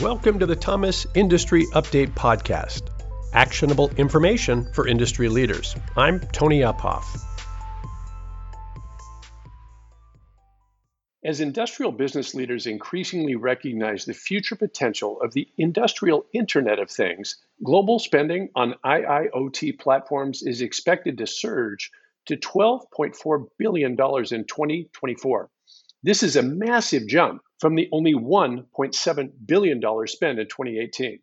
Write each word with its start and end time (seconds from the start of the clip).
Welcome 0.00 0.40
to 0.40 0.46
the 0.46 0.56
Thomas 0.56 1.06
Industry 1.14 1.66
Update 1.66 2.14
Podcast 2.14 2.90
actionable 3.32 3.90
information 3.90 4.66
for 4.72 4.88
industry 4.88 5.28
leaders. 5.28 5.76
I'm 5.96 6.18
Tony 6.18 6.60
Uphoff. 6.62 7.04
As 11.24 11.40
industrial 11.40 11.92
business 11.92 12.34
leaders 12.34 12.66
increasingly 12.66 13.36
recognize 13.36 14.04
the 14.04 14.14
future 14.14 14.56
potential 14.56 15.20
of 15.20 15.32
the 15.32 15.46
industrial 15.58 16.26
Internet 16.32 16.80
of 16.80 16.90
Things, 16.90 17.36
global 17.62 18.00
spending 18.00 18.48
on 18.56 18.74
IIoT 18.84 19.78
platforms 19.78 20.42
is 20.42 20.60
expected 20.60 21.18
to 21.18 21.26
surge 21.28 21.92
to 22.26 22.36
$12.4 22.36 23.46
billion 23.58 23.92
in 23.92 23.96
2024. 23.96 25.50
This 26.02 26.24
is 26.24 26.34
a 26.34 26.42
massive 26.42 27.06
jump 27.06 27.42
from 27.64 27.76
the 27.76 27.88
only 27.92 28.12
$1.7 28.12 29.30
billion 29.46 29.80
spent 30.06 30.38
in 30.38 30.46
2018. 30.48 31.18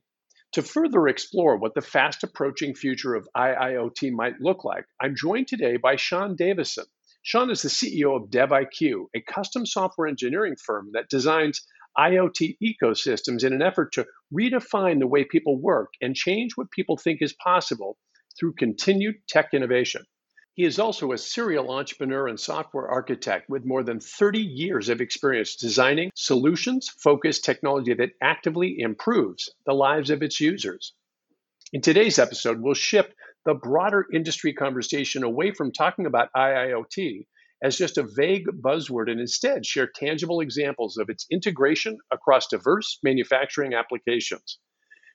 To 0.54 0.64
further 0.64 1.08
explore 1.08 1.56
what 1.56 1.76
the 1.76 1.82
fast 1.82 2.24
approaching 2.24 2.74
future 2.74 3.14
of 3.14 3.28
IIoT 3.38 4.12
might 4.12 4.42
look 4.42 4.66
like, 4.66 4.86
I'm 5.00 5.16
joined 5.16 5.48
today 5.48 5.78
by 5.78 5.98
Sean 5.98 6.36
Davison. 6.36 6.86
Sean 7.22 7.52
is 7.52 7.62
the 7.62 7.70
CEO 7.70 8.16
of 8.16 8.32
DevIQ, 8.32 9.06
a 9.16 9.22
custom 9.22 9.68
software 9.68 10.08
engineering 10.08 10.56
firm 10.56 10.90
that 10.94 11.12
designs 11.12 11.62
IoT 11.96 12.58
ecosystems 12.60 13.44
in 13.44 13.54
an 13.54 13.62
effort 13.62 13.94
to 13.94 14.08
redefine 14.34 14.98
the 14.98 15.06
way 15.06 15.24
people 15.24 15.62
work 15.62 15.94
and 16.02 16.16
change 16.16 16.54
what 16.56 16.72
people 16.72 16.98
think 16.98 17.22
is 17.22 17.34
possible 17.34 18.00
through 18.40 18.56
continued 18.56 19.18
tech 19.30 19.50
innovation. 19.54 20.02
He 20.62 20.68
is 20.68 20.78
also 20.78 21.12
a 21.12 21.18
serial 21.18 21.72
entrepreneur 21.72 22.28
and 22.28 22.40
software 22.40 22.88
architect 22.88 23.50
with 23.50 23.66
more 23.66 23.82
than 23.82 24.00
30 24.00 24.38
years 24.38 24.90
of 24.90 25.02
experience 25.02 25.56
designing 25.56 26.12
solutions 26.14 26.88
focused 26.88 27.44
technology 27.44 27.96
that 27.96 28.12
actively 28.22 28.76
improves 28.78 29.50
the 29.66 29.74
lives 29.74 30.12
of 30.12 30.22
its 30.22 30.40
users. 30.40 30.94
In 31.74 31.82
today's 31.82 32.20
episode, 32.20 32.62
we'll 32.62 32.76
shift 32.76 33.16
the 33.44 33.56
broader 33.56 34.06
industry 34.14 34.54
conversation 34.54 35.24
away 35.24 35.50
from 35.50 35.72
talking 35.72 36.06
about 36.06 36.30
IIoT 36.36 37.26
as 37.64 37.76
just 37.76 37.98
a 37.98 38.08
vague 38.16 38.46
buzzword 38.62 39.10
and 39.10 39.20
instead 39.20 39.66
share 39.66 39.88
tangible 39.88 40.42
examples 40.42 40.96
of 40.98 41.10
its 41.10 41.26
integration 41.32 41.98
across 42.12 42.46
diverse 42.46 43.00
manufacturing 43.02 43.74
applications. 43.74 44.60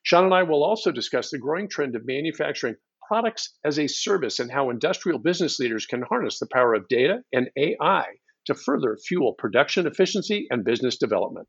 Sean 0.02 0.24
and 0.24 0.34
I 0.34 0.42
will 0.42 0.64
also 0.64 0.90
discuss 0.90 1.30
the 1.30 1.38
growing 1.38 1.68
trend 1.68 1.94
of 1.94 2.04
manufacturing 2.04 2.74
products 3.06 3.56
as 3.64 3.78
a 3.78 3.86
service 3.86 4.38
and 4.38 4.50
how 4.50 4.70
industrial 4.70 5.18
business 5.18 5.58
leaders 5.58 5.86
can 5.86 6.02
harness 6.02 6.38
the 6.38 6.48
power 6.52 6.74
of 6.74 6.88
data 6.88 7.18
and 7.32 7.48
AI 7.56 8.04
to 8.46 8.54
further 8.54 8.96
fuel 8.96 9.34
production 9.34 9.86
efficiency 9.86 10.46
and 10.50 10.64
business 10.64 10.96
development. 10.96 11.48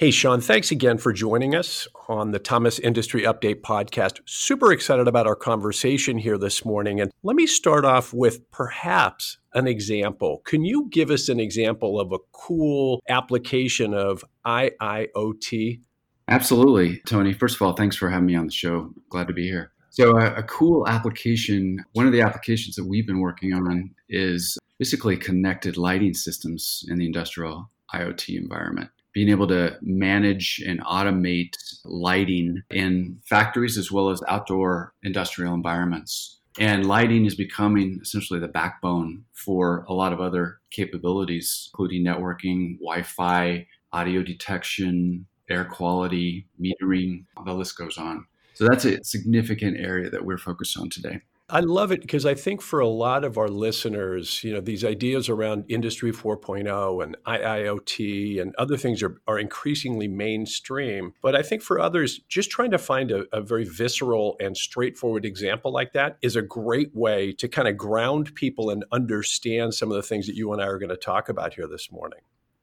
Hey, 0.00 0.10
Sean, 0.10 0.40
thanks 0.40 0.70
again 0.70 0.96
for 0.96 1.12
joining 1.12 1.54
us 1.54 1.86
on 2.08 2.30
the 2.30 2.38
Thomas 2.38 2.78
Industry 2.78 3.24
Update 3.24 3.60
podcast. 3.60 4.20
Super 4.24 4.72
excited 4.72 5.06
about 5.06 5.26
our 5.26 5.36
conversation 5.36 6.16
here 6.16 6.38
this 6.38 6.64
morning. 6.64 7.02
And 7.02 7.10
let 7.22 7.36
me 7.36 7.46
start 7.46 7.84
off 7.84 8.14
with 8.14 8.50
perhaps 8.50 9.36
an 9.52 9.68
example. 9.68 10.40
Can 10.46 10.64
you 10.64 10.88
give 10.90 11.10
us 11.10 11.28
an 11.28 11.38
example 11.38 12.00
of 12.00 12.12
a 12.12 12.18
cool 12.32 13.02
application 13.10 13.92
of 13.92 14.24
IIoT? 14.46 15.82
Absolutely, 16.28 17.02
Tony. 17.04 17.34
First 17.34 17.56
of 17.56 17.60
all, 17.60 17.74
thanks 17.74 17.94
for 17.94 18.08
having 18.08 18.24
me 18.24 18.36
on 18.36 18.46
the 18.46 18.52
show. 18.52 18.94
Glad 19.10 19.28
to 19.28 19.34
be 19.34 19.46
here. 19.46 19.72
So, 19.90 20.16
a, 20.16 20.36
a 20.36 20.42
cool 20.44 20.88
application, 20.88 21.84
one 21.92 22.06
of 22.06 22.12
the 22.12 22.22
applications 22.22 22.74
that 22.76 22.86
we've 22.86 23.06
been 23.06 23.20
working 23.20 23.52
on 23.52 23.90
is 24.08 24.56
basically 24.78 25.18
connected 25.18 25.76
lighting 25.76 26.14
systems 26.14 26.86
in 26.88 26.96
the 26.96 27.04
industrial 27.04 27.70
IoT 27.92 28.38
environment 28.38 28.88
being 29.12 29.28
able 29.28 29.48
to 29.48 29.76
manage 29.82 30.62
and 30.66 30.80
automate 30.84 31.54
lighting 31.84 32.62
in 32.70 33.18
factories 33.24 33.76
as 33.76 33.90
well 33.90 34.10
as 34.10 34.22
outdoor 34.28 34.94
industrial 35.02 35.54
environments. 35.54 36.40
And 36.58 36.86
lighting 36.86 37.26
is 37.26 37.34
becoming 37.34 38.00
essentially 38.02 38.40
the 38.40 38.48
backbone 38.48 39.24
for 39.32 39.84
a 39.88 39.94
lot 39.94 40.12
of 40.12 40.20
other 40.20 40.58
capabilities, 40.70 41.70
including 41.72 42.04
networking, 42.04 42.78
Wi 42.78 43.02
Fi, 43.02 43.66
audio 43.92 44.22
detection, 44.22 45.26
air 45.48 45.64
quality, 45.64 46.46
metering, 46.60 47.24
the 47.44 47.54
list 47.54 47.76
goes 47.76 47.98
on. 47.98 48.26
So 48.54 48.66
that's 48.66 48.84
a 48.84 49.02
significant 49.02 49.78
area 49.78 50.10
that 50.10 50.24
we're 50.24 50.38
focused 50.38 50.78
on 50.78 50.90
today. 50.90 51.20
I 51.52 51.60
love 51.60 51.92
it 51.92 52.00
because 52.00 52.24
I 52.24 52.34
think 52.34 52.62
for 52.62 52.80
a 52.80 52.88
lot 52.88 53.24
of 53.24 53.36
our 53.36 53.48
listeners, 53.48 54.42
you 54.44 54.52
know, 54.52 54.60
these 54.60 54.84
ideas 54.84 55.28
around 55.28 55.64
Industry 55.68 56.12
4.0 56.12 57.02
and 57.02 57.16
IIoT 57.26 58.40
and 58.40 58.54
other 58.56 58.76
things 58.76 59.02
are, 59.02 59.20
are 59.26 59.38
increasingly 59.38 60.08
mainstream. 60.08 61.12
But 61.22 61.34
I 61.34 61.42
think 61.42 61.62
for 61.62 61.80
others, 61.80 62.20
just 62.28 62.50
trying 62.50 62.70
to 62.70 62.78
find 62.78 63.10
a, 63.10 63.24
a 63.32 63.40
very 63.40 63.64
visceral 63.64 64.36
and 64.40 64.56
straightforward 64.56 65.24
example 65.24 65.72
like 65.72 65.92
that 65.92 66.18
is 66.22 66.36
a 66.36 66.42
great 66.42 66.94
way 66.94 67.32
to 67.32 67.48
kind 67.48 67.68
of 67.68 67.76
ground 67.76 68.34
people 68.34 68.70
and 68.70 68.84
understand 68.92 69.74
some 69.74 69.90
of 69.90 69.96
the 69.96 70.02
things 70.02 70.26
that 70.26 70.36
you 70.36 70.52
and 70.52 70.62
I 70.62 70.66
are 70.66 70.78
going 70.78 70.90
to 70.90 70.96
talk 70.96 71.28
about 71.28 71.54
here 71.54 71.66
this 71.66 71.90
morning. 71.90 72.20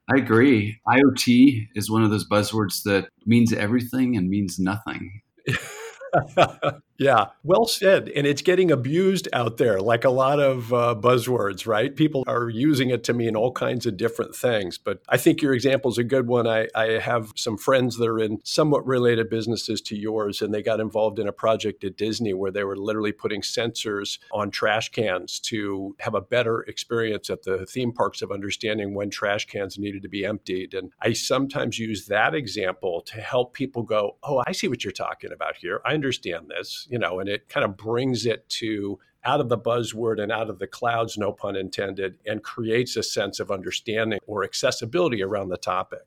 I 0.10 0.18
agree. 0.18 0.80
IoT 0.88 1.68
is 1.76 1.92
one 1.92 2.04
of 2.04 2.10
those 2.10 2.28
buzzwords 2.28 2.84
that 2.84 3.10
means 3.26 3.52
everything 3.52 4.16
and 4.16 4.30
means 4.30 4.58
nothing. 4.58 5.22
yeah, 6.98 7.28
well 7.44 7.66
said. 7.66 8.10
And 8.10 8.26
it's 8.26 8.42
getting 8.42 8.72
abused 8.72 9.28
out 9.34 9.58
there, 9.58 9.80
like 9.80 10.04
a 10.04 10.10
lot 10.10 10.40
of 10.40 10.74
uh, 10.74 10.96
buzzwords, 11.00 11.68
right? 11.68 11.96
People 11.96 12.24
are 12.28 12.50
using 12.50 12.90
it 12.90 13.04
to 13.06 13.14
mean 13.14 13.36
all 13.36 13.52
kinds 13.52 13.86
of 13.86 13.98
different 13.98 14.36
things. 14.36 14.78
But 14.78 15.02
I 15.08 15.18
think 15.18 15.42
your 15.42 15.54
example 15.54 15.92
is 15.92 15.98
a 15.98 16.04
good 16.04 16.28
one. 16.28 16.48
I, 16.48 16.68
I 16.74 17.00
have 17.00 17.34
some 17.36 17.58
friends 17.58 17.98
that 17.98 18.08
are 18.08 18.20
in 18.20 18.40
somewhat 18.44 18.86
related 18.86 19.30
businesses 19.30 19.82
to 19.82 19.96
yours, 19.96 20.42
and 20.42 20.54
they 20.54 20.64
got 20.64 20.80
involved 20.80 21.20
in 21.20 21.28
a 21.28 21.32
project 21.32 21.84
at 21.84 21.98
Disney 21.98 22.34
where 22.34 22.52
they 22.52 22.64
were 22.64 22.78
literally 22.78 23.12
putting 23.12 23.42
sensors 23.42 24.18
on 24.32 24.50
trash 24.50 24.90
cans 24.90 25.40
to 25.42 25.96
have 26.00 26.16
a 26.16 26.22
better 26.22 26.62
experience 26.62 27.30
at 27.30 27.44
the 27.44 27.66
theme 27.66 27.92
parks 27.92 28.22
of 28.22 28.32
understanding 28.32 28.96
when 28.96 29.10
trash 29.10 29.46
cans 29.46 29.78
needed 29.78 30.02
to 30.02 30.10
be 30.10 30.26
emptied. 30.26 30.74
And 30.74 30.92
I 31.02 31.14
sometimes 31.14 31.78
use 31.78 32.08
that 32.08 32.34
example 32.34 33.02
to 33.02 33.22
help 33.22 33.54
people 33.54 33.84
go, 33.84 34.18
Oh, 34.24 34.44
I 34.48 34.52
see 34.52 34.68
what 34.68 34.84
you're 34.84 34.92
talking 34.92 35.32
about 35.32 35.58
here. 35.58 35.82
I 35.86 35.94
understand 35.94 36.50
this, 36.50 36.87
you 36.90 37.00
know, 37.00 37.20
and 37.20 37.30
it 37.30 37.50
kind 37.50 37.66
of 37.66 37.78
brings 37.78 38.26
it 38.26 38.48
to 38.50 39.00
out 39.24 39.42
of 39.42 39.50
the 39.50 39.58
buzzword 39.58 40.22
and 40.22 40.32
out 40.32 40.50
of 40.50 40.58
the 40.60 40.68
clouds, 40.68 41.18
no 41.18 41.32
pun 41.32 41.56
intended, 41.56 42.18
and 42.26 42.44
creates 42.44 42.96
a 42.96 43.04
sense 43.04 43.40
of 43.40 43.52
understanding 43.52 44.20
or 44.26 44.44
accessibility 44.44 45.22
around 45.22 45.50
the 45.50 45.58
topic. 45.58 46.04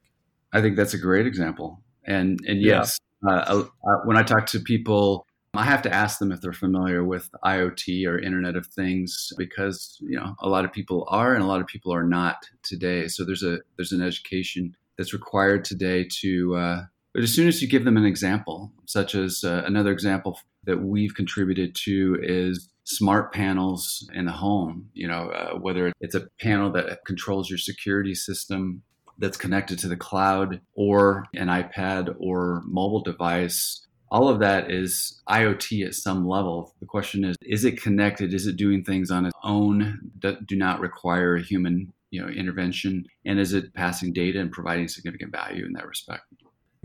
I 0.52 0.60
think 0.60 0.76
that's 0.76 0.94
a 0.94 0.98
great 0.98 1.26
example. 1.26 1.80
And 2.06 2.41
and 2.46 2.60
yes, 2.62 2.98
yeah. 3.24 3.36
uh, 3.36 3.64
uh, 3.86 3.96
when 4.04 4.16
I 4.16 4.22
talk 4.22 4.46
to 4.46 4.60
people, 4.60 5.26
I 5.54 5.64
have 5.64 5.82
to 5.82 5.92
ask 5.92 6.18
them 6.18 6.32
if 6.32 6.41
they're 6.41 6.52
familiar 6.52 7.04
with 7.04 7.28
IoT 7.44 8.06
or 8.06 8.18
Internet 8.18 8.56
of 8.56 8.66
Things 8.66 9.32
because 9.36 9.98
you 10.00 10.18
know 10.18 10.34
a 10.41 10.48
lot 10.48 10.64
of 10.64 10.72
people 10.72 11.06
are 11.08 11.34
and 11.34 11.42
a 11.42 11.47
lot 11.47 11.60
of 11.60 11.66
people 11.66 11.92
are 11.92 12.04
not 12.04 12.48
today. 12.62 13.06
So 13.08 13.24
there's 13.24 13.42
a 13.42 13.58
there's 13.76 13.92
an 13.92 14.02
education 14.02 14.74
that's 14.97 15.12
required 15.12 15.64
today 15.64 16.08
to 16.20 16.56
uh, 16.56 16.82
but 17.12 17.22
as 17.22 17.34
soon 17.34 17.48
as 17.48 17.60
you 17.60 17.68
give 17.68 17.84
them 17.84 17.97
an 17.97 18.04
example, 18.04 18.72
such 18.86 19.14
as 19.14 19.42
uh, 19.44 19.62
another 19.66 19.91
example 19.91 20.38
that 20.65 20.82
we've 20.82 21.15
contributed 21.15 21.75
to 21.84 22.19
is 22.22 22.71
smart 22.84 23.32
panels 23.32 24.09
in 24.15 24.26
the 24.26 24.32
home, 24.32 24.91
you 24.94 25.06
know, 25.06 25.31
uh, 25.31 25.54
whether 25.59 25.93
it's 26.00 26.15
a 26.15 26.26
panel 26.41 26.71
that 26.72 27.04
controls 27.06 27.48
your 27.48 27.59
security 27.59 28.15
system 28.15 28.82
that's 29.19 29.37
connected 29.37 29.78
to 29.78 29.88
the 29.88 29.97
cloud 29.97 30.60
or 30.75 31.25
an 31.34 31.48
iPad 31.48 32.15
or 32.19 32.62
mobile 32.66 33.03
device. 33.03 33.87
All 34.10 34.28
of 34.28 34.41
that 34.41 34.71
is 34.71 35.21
IoT 35.28 35.86
at 35.86 35.95
some 35.95 36.27
level. 36.27 36.74
The 36.80 36.86
question 36.86 37.24
is, 37.24 37.36
is 37.42 37.65
it 37.65 37.80
connected? 37.80 38.34
Is 38.34 38.47
it 38.47 38.56
doing 38.56 38.83
things 38.83 39.10
on 39.10 39.27
its 39.27 39.36
own 39.45 40.10
that 40.22 40.47
do 40.47 40.56
not 40.56 40.80
require 40.80 41.36
a 41.36 41.42
human 41.42 41.92
you 42.10 42.21
know, 42.21 42.28
intervention? 42.28 43.04
And 43.24 43.39
is 43.39 43.53
it 43.53 43.72
passing 43.74 44.13
data 44.13 44.41
and 44.41 44.51
providing 44.51 44.89
significant 44.89 45.33
value 45.33 45.65
in 45.65 45.72
that 45.74 45.86
respect? 45.86 46.24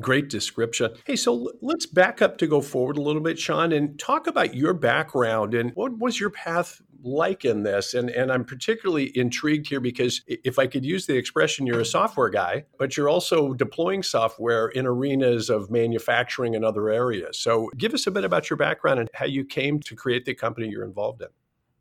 Great 0.02 0.30
description. 0.30 0.92
Hey, 1.06 1.16
so 1.16 1.52
let's 1.62 1.86
back 1.86 2.22
up 2.22 2.38
to 2.40 2.48
go 2.48 2.60
forward 2.60 2.98
a 2.98 3.02
little 3.02 3.22
bit, 3.22 3.40
Sean, 3.40 3.72
and 3.72 3.98
talk 3.98 4.28
about 4.28 4.54
your 4.54 4.74
background 4.74 5.54
and 5.54 5.72
what 5.74 5.98
was 6.00 6.20
your 6.20 6.30
path 6.30 6.82
like 7.02 7.46
in 7.46 7.64
this? 7.64 7.94
And 7.94 8.10
and 8.10 8.30
I'm 8.30 8.44
particularly 8.44 9.18
intrigued 9.18 9.70
here 9.70 9.80
because 9.80 10.22
if 10.28 10.60
I 10.60 10.68
could 10.68 10.84
use 10.84 11.06
the 11.06 11.16
expression, 11.16 11.66
you're 11.66 11.80
a 11.80 11.86
software 11.86 12.30
guy, 12.30 12.66
but 12.78 12.98
you're 12.98 13.08
also 13.08 13.54
deploying 13.54 14.04
software 14.04 14.68
in 14.68 14.86
arenas 14.86 15.50
of 15.50 15.72
manufacturing 15.72 16.56
and 16.56 16.66
other 16.66 16.90
areas. 16.90 17.40
So 17.40 17.72
give 17.78 17.94
us 17.94 18.06
a 18.06 18.12
bit 18.12 18.26
about 18.26 18.50
your 18.50 18.58
background 18.58 19.00
and 19.00 19.10
how 19.14 19.26
you 19.26 19.46
came 19.46 19.80
to 19.82 19.96
create 19.96 20.26
the 20.26 20.34
company 20.34 20.68
you're 20.68 20.84
involved 20.84 21.22
in. 21.22 21.30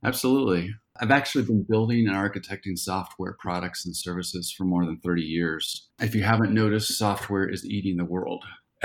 Absolutely. 0.04 0.74
I've 1.00 1.10
actually 1.10 1.44
been 1.44 1.64
building 1.68 2.06
and 2.06 2.16
architecting 2.16 2.78
software 2.78 3.36
products 3.38 3.84
and 3.84 3.96
services 3.96 4.52
for 4.52 4.64
more 4.64 4.84
than 4.84 4.98
30 4.98 5.22
years. 5.22 5.88
If 6.00 6.14
you 6.14 6.22
haven't 6.22 6.54
noticed, 6.54 6.96
software 6.96 7.48
is 7.48 7.64
eating 7.66 7.96
the 7.96 8.04
world. 8.04 8.44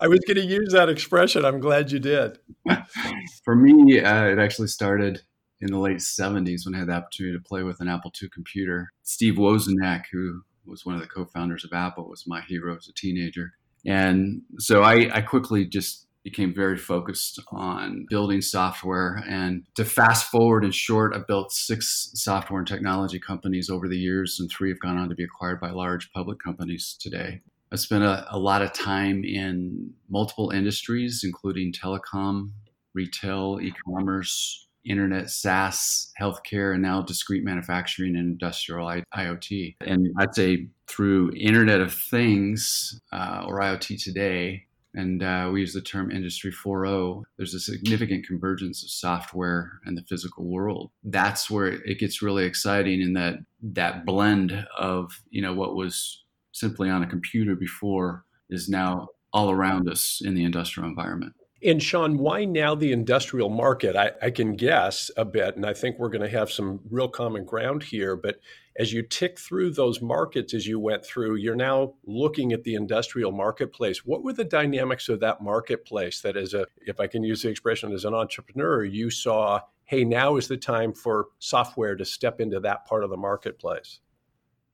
I 0.00 0.08
was 0.08 0.20
going 0.26 0.36
to 0.36 0.44
use 0.44 0.72
that 0.72 0.88
expression. 0.88 1.44
I'm 1.44 1.60
glad 1.60 1.92
you 1.92 2.00
did. 2.00 2.38
for 3.44 3.54
me, 3.54 4.00
uh, 4.00 4.24
it 4.24 4.38
actually 4.38 4.68
started 4.68 5.22
in 5.60 5.70
the 5.70 5.78
late 5.78 5.98
70s 5.98 6.64
when 6.64 6.74
I 6.74 6.78
had 6.78 6.88
the 6.88 6.94
opportunity 6.94 7.36
to 7.36 7.42
play 7.42 7.62
with 7.62 7.80
an 7.80 7.88
Apple 7.88 8.12
II 8.20 8.28
computer. 8.30 8.92
Steve 9.02 9.34
Wozniak, 9.34 10.04
who 10.10 10.42
was 10.64 10.86
one 10.86 10.94
of 10.94 11.00
the 11.00 11.06
co-founders 11.06 11.64
of 11.64 11.72
Apple, 11.72 12.08
was 12.08 12.26
my 12.26 12.40
hero 12.40 12.76
as 12.76 12.88
a 12.88 12.92
teenager. 12.94 13.52
And 13.86 14.42
so 14.58 14.82
I, 14.82 15.10
I 15.12 15.20
quickly 15.20 15.64
just 15.64 16.06
became 16.24 16.54
very 16.54 16.76
focused 16.76 17.40
on 17.50 18.06
building 18.08 18.40
software. 18.40 19.22
And 19.28 19.64
to 19.76 19.84
fast 19.84 20.30
forward 20.30 20.64
in 20.64 20.70
short, 20.70 21.14
I've 21.14 21.26
built 21.26 21.52
six 21.52 22.10
software 22.14 22.58
and 22.58 22.68
technology 22.68 23.18
companies 23.18 23.70
over 23.70 23.88
the 23.88 23.98
years, 23.98 24.38
and 24.40 24.50
three 24.50 24.68
have 24.70 24.80
gone 24.80 24.98
on 24.98 25.08
to 25.08 25.14
be 25.14 25.24
acquired 25.24 25.60
by 25.60 25.70
large 25.70 26.12
public 26.12 26.38
companies 26.42 26.96
today. 27.00 27.40
I 27.72 27.76
spent 27.76 28.02
a, 28.04 28.26
a 28.30 28.38
lot 28.38 28.62
of 28.62 28.72
time 28.72 29.24
in 29.24 29.92
multiple 30.08 30.50
industries, 30.50 31.22
including 31.24 31.72
telecom, 31.72 32.50
retail, 32.94 33.58
e 33.62 33.72
commerce, 33.86 34.66
internet, 34.84 35.30
SaaS, 35.30 36.12
healthcare, 36.20 36.72
and 36.72 36.82
now 36.82 37.02
discrete 37.02 37.44
manufacturing 37.44 38.16
and 38.16 38.32
industrial 38.32 38.86
I- 38.86 39.04
IoT. 39.14 39.76
And 39.86 40.08
I'd 40.18 40.34
say 40.34 40.68
through 40.86 41.32
Internet 41.36 41.80
of 41.80 41.94
Things 41.94 42.98
uh, 43.12 43.44
or 43.46 43.60
IoT 43.60 44.02
today, 44.02 44.66
and 44.94 45.22
uh, 45.22 45.50
we 45.52 45.60
use 45.60 45.72
the 45.72 45.80
term 45.80 46.10
Industry 46.10 46.52
4.0, 46.52 47.22
there's 47.36 47.54
a 47.54 47.60
significant 47.60 48.26
convergence 48.26 48.82
of 48.82 48.90
software 48.90 49.80
and 49.84 49.96
the 49.96 50.02
physical 50.02 50.46
world. 50.46 50.90
That's 51.04 51.50
where 51.50 51.66
it 51.68 51.98
gets 51.98 52.22
really 52.22 52.44
exciting 52.44 53.00
in 53.00 53.12
that 53.14 53.36
that 53.62 54.06
blend 54.06 54.66
of 54.76 55.12
you 55.30 55.42
know 55.42 55.52
what 55.52 55.76
was 55.76 56.24
simply 56.52 56.90
on 56.90 57.02
a 57.02 57.06
computer 57.06 57.54
before 57.54 58.24
is 58.48 58.68
now 58.68 59.08
all 59.32 59.50
around 59.50 59.88
us 59.88 60.20
in 60.24 60.34
the 60.34 60.44
industrial 60.44 60.88
environment. 60.88 61.34
And 61.62 61.82
Sean, 61.82 62.16
why 62.16 62.46
now 62.46 62.74
the 62.74 62.90
industrial 62.90 63.50
market? 63.50 63.94
I, 63.94 64.12
I, 64.22 64.30
can 64.30 64.56
guess 64.56 65.10
a 65.16 65.26
bit, 65.26 65.56
and 65.56 65.66
I 65.66 65.74
think 65.74 65.98
we're 65.98 66.08
going 66.08 66.28
to 66.28 66.38
have 66.38 66.50
some 66.50 66.80
real 66.90 67.08
common 67.08 67.44
ground 67.44 67.82
here. 67.82 68.16
But 68.16 68.40
as 68.80 68.94
you 68.94 69.02
tick 69.02 69.38
through 69.38 69.70
those 69.70 70.00
markets 70.00 70.54
as 70.54 70.66
you 70.66 70.80
went 70.80 71.04
through, 71.04 71.34
you're 71.34 71.54
now 71.54 71.92
looking 72.06 72.54
at 72.54 72.64
the 72.64 72.74
industrial 72.74 73.30
marketplace. 73.30 74.06
What 74.06 74.24
were 74.24 74.32
the 74.32 74.42
dynamics 74.42 75.10
of 75.10 75.20
that 75.20 75.42
marketplace 75.42 76.22
that, 76.22 76.34
as 76.34 76.54
a, 76.54 76.66
if 76.86 76.98
I 76.98 77.06
can 77.06 77.22
use 77.22 77.42
the 77.42 77.50
expression, 77.50 77.92
as 77.92 78.06
an 78.06 78.14
entrepreneur, 78.14 78.82
you 78.82 79.10
saw, 79.10 79.60
hey, 79.84 80.02
now 80.02 80.36
is 80.36 80.48
the 80.48 80.56
time 80.56 80.94
for 80.94 81.26
software 81.40 81.94
to 81.94 82.06
step 82.06 82.40
into 82.40 82.58
that 82.60 82.86
part 82.86 83.04
of 83.04 83.10
the 83.10 83.18
marketplace? 83.18 84.00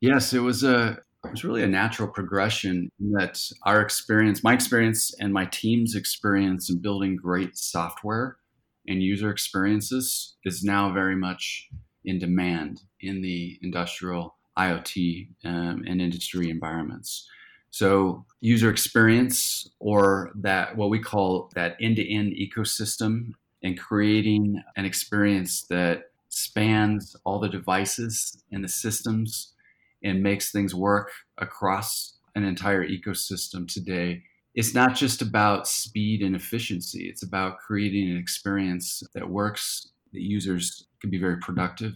Yes, 0.01 0.33
it 0.33 0.39
was 0.39 0.63
a 0.63 0.99
it 1.25 1.33
was 1.33 1.43
really 1.43 1.65
a 1.65 1.69
natural 1.69 2.09
progression 2.09 2.89
that 3.11 3.43
our 3.65 3.81
experience, 3.81 4.45
my 4.45 4.55
experience, 4.55 5.13
and 5.19 5.33
my 5.33 5.47
team's 5.47 5.97
experience 5.97 6.71
in 6.71 6.79
building 6.79 7.17
great 7.17 7.57
software 7.57 8.37
and 8.87 9.03
user 9.03 9.31
experiences 9.31 10.37
is 10.45 10.63
now 10.63 10.93
very 10.93 11.17
much 11.17 11.69
in 12.07 12.19
demand 12.19 12.83
in 13.01 13.21
the 13.21 13.59
industrial 13.63 14.37
IoT 14.57 15.29
um, 15.45 15.85
and 15.87 16.01
industry 16.01 16.49
environments. 16.49 17.29
So, 17.71 18.25
user 18.41 18.71
experience, 18.71 19.69
or 19.81 20.31
that 20.37 20.77
what 20.77 20.89
we 20.89 20.99
call 20.99 21.51
that 21.55 21.77
end 21.79 21.97
to 21.97 22.11
end 22.11 22.33
ecosystem, 22.33 23.33
and 23.63 23.79
creating 23.79 24.63
an 24.77 24.85
experience 24.87 25.67
that 25.69 26.05
spans 26.29 27.17
all 27.25 27.39
the 27.39 27.49
devices 27.49 28.43
and 28.53 28.63
the 28.63 28.69
systems 28.69 29.53
and 30.03 30.23
makes 30.23 30.53
things 30.53 30.75
work 30.75 31.11
across 31.39 32.15
an 32.35 32.45
entire 32.45 32.87
ecosystem 32.87 33.67
today. 33.71 34.23
It's 34.55 34.75
not 34.75 34.95
just 34.95 35.21
about 35.21 35.67
speed 35.67 36.23
and 36.23 36.37
efficiency, 36.37 37.09
it's 37.09 37.23
about 37.23 37.59
creating 37.59 38.11
an 38.11 38.17
experience 38.17 39.03
that 39.15 39.29
works, 39.29 39.89
that 40.13 40.23
users 40.23 40.87
can 41.07 41.11
be 41.11 41.19
very 41.19 41.39
productive 41.39 41.93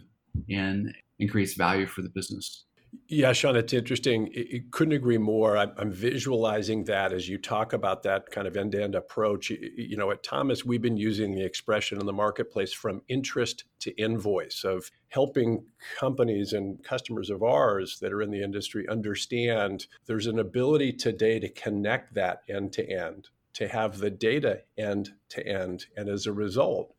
and 0.49 0.95
creates 1.29 1.55
value 1.55 1.87
for 1.87 2.03
the 2.03 2.09
business. 2.09 2.65
Yeah, 3.07 3.33
Sean, 3.33 3.55
it's 3.55 3.73
interesting. 3.73 4.33
Couldn't 4.73 4.95
agree 4.95 5.19
more. 5.19 5.57
I'm, 5.57 5.73
I'm, 5.77 5.93
visualizing 5.93 6.85
that 6.85 7.13
as 7.13 7.29
you 7.29 7.39
talk 7.39 7.73
about 7.73 8.03
that 8.03 8.31
kind 8.33 8.49
of 8.49 8.57
end 8.57 8.73
to 8.73 8.83
end 8.83 8.97
approach. 8.97 9.51
You 9.51 9.97
know, 9.97 10.11
at 10.11 10.25
Thomas, 10.25 10.65
we've 10.65 10.83
been 10.83 10.97
using 10.97 11.35
the 11.35 11.45
expression 11.45 12.01
in 12.01 12.07
the 12.07 12.13
marketplace 12.13 12.73
from 12.73 13.03
interest 13.07 13.65
to 13.81 13.97
invoice 13.97 14.65
of 14.65 14.91
helping 15.09 15.67
companies 16.01 16.53
and 16.53 16.83
customers 16.83 17.31
of 17.31 17.45
ours 17.45 17.99
that 18.01 18.13
are 18.13 18.23
in 18.23 18.33
the 18.33 18.43
industry 18.43 18.89
understand 18.89 19.87
there's 20.07 20.27
an 20.27 20.41
ability 20.41 20.93
today 20.93 21.39
to 21.39 21.49
connect 21.49 22.15
that 22.15 22.43
end 22.49 22.73
to 22.73 22.91
end, 22.91 23.29
to 23.53 23.69
have 23.69 23.99
the 23.99 24.11
data 24.11 24.63
end 24.77 25.11
to 25.29 25.47
end. 25.47 25.87
And 25.97 26.09
as 26.09 26.27
a 26.27 26.33
result, 26.33 26.93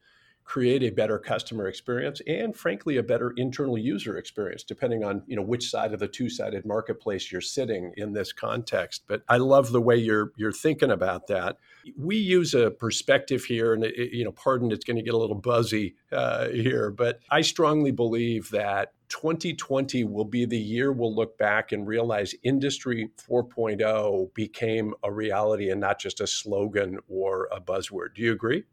create 0.44 0.84
a 0.84 0.90
better 0.90 1.18
customer 1.18 1.68
experience 1.68 2.22
and 2.28 2.56
frankly 2.56 2.98
a 2.98 3.04
better 3.04 3.34
internal 3.38 3.78
user 3.78 4.18
experience 4.18 4.64
depending 4.64 5.04
on 5.04 5.24
you 5.28 5.36
know 5.36 5.42
which 5.42 5.70
side 5.70 5.94
of 5.94 6.00
the 6.00 6.08
two-sided 6.08 6.66
marketplace 6.66 7.32
you're 7.32 7.42
sitting 7.42 7.94
in 7.98 8.14
this 8.14 8.34
context. 8.34 9.04
But 9.08 9.24
i 9.30 9.38
love 9.38 9.72
the 9.72 9.82
way 9.82 9.98
you're 9.98 10.32
you're 10.36 10.52
thinking 10.52 10.92
about 10.92 11.28
that. 11.28 11.58
We 11.98 12.18
use 12.18 12.54
a 12.54 12.72
perspective 12.72 13.44
here 13.44 13.74
and 13.74 13.84
it, 13.84 14.14
you 14.14 14.24
know 14.24 14.32
pardon 14.32 14.72
it's 14.72 14.86
going 14.86 14.98
to 14.98 15.04
get 15.04 15.14
a 15.14 15.18
little 15.18 15.36
buzzy 15.36 15.96
uh, 16.12 16.50
here 16.50 16.92
but 16.92 17.20
i 17.30 17.42
strongly 17.42 17.92
believe 17.92 18.50
that 18.52 18.94
2020 19.10 20.06
will 20.06 20.26
be 20.26 20.46
the 20.46 20.58
year 20.58 20.92
we'll 20.92 21.14
look 21.14 21.38
back 21.38 21.72
and 21.72 21.86
realize 21.86 22.34
industry 22.44 23.10
4.0 23.30 24.34
became 24.34 24.94
a 25.04 25.12
reality 25.12 25.70
and 25.70 25.82
not 25.82 26.00
just 26.00 26.22
a 26.22 26.28
slogan 26.28 26.98
or 27.10 27.50
a 27.52 27.60
buzzword. 27.60 28.16
Do 28.16 28.22
you 28.22 28.32
agree 28.32 28.64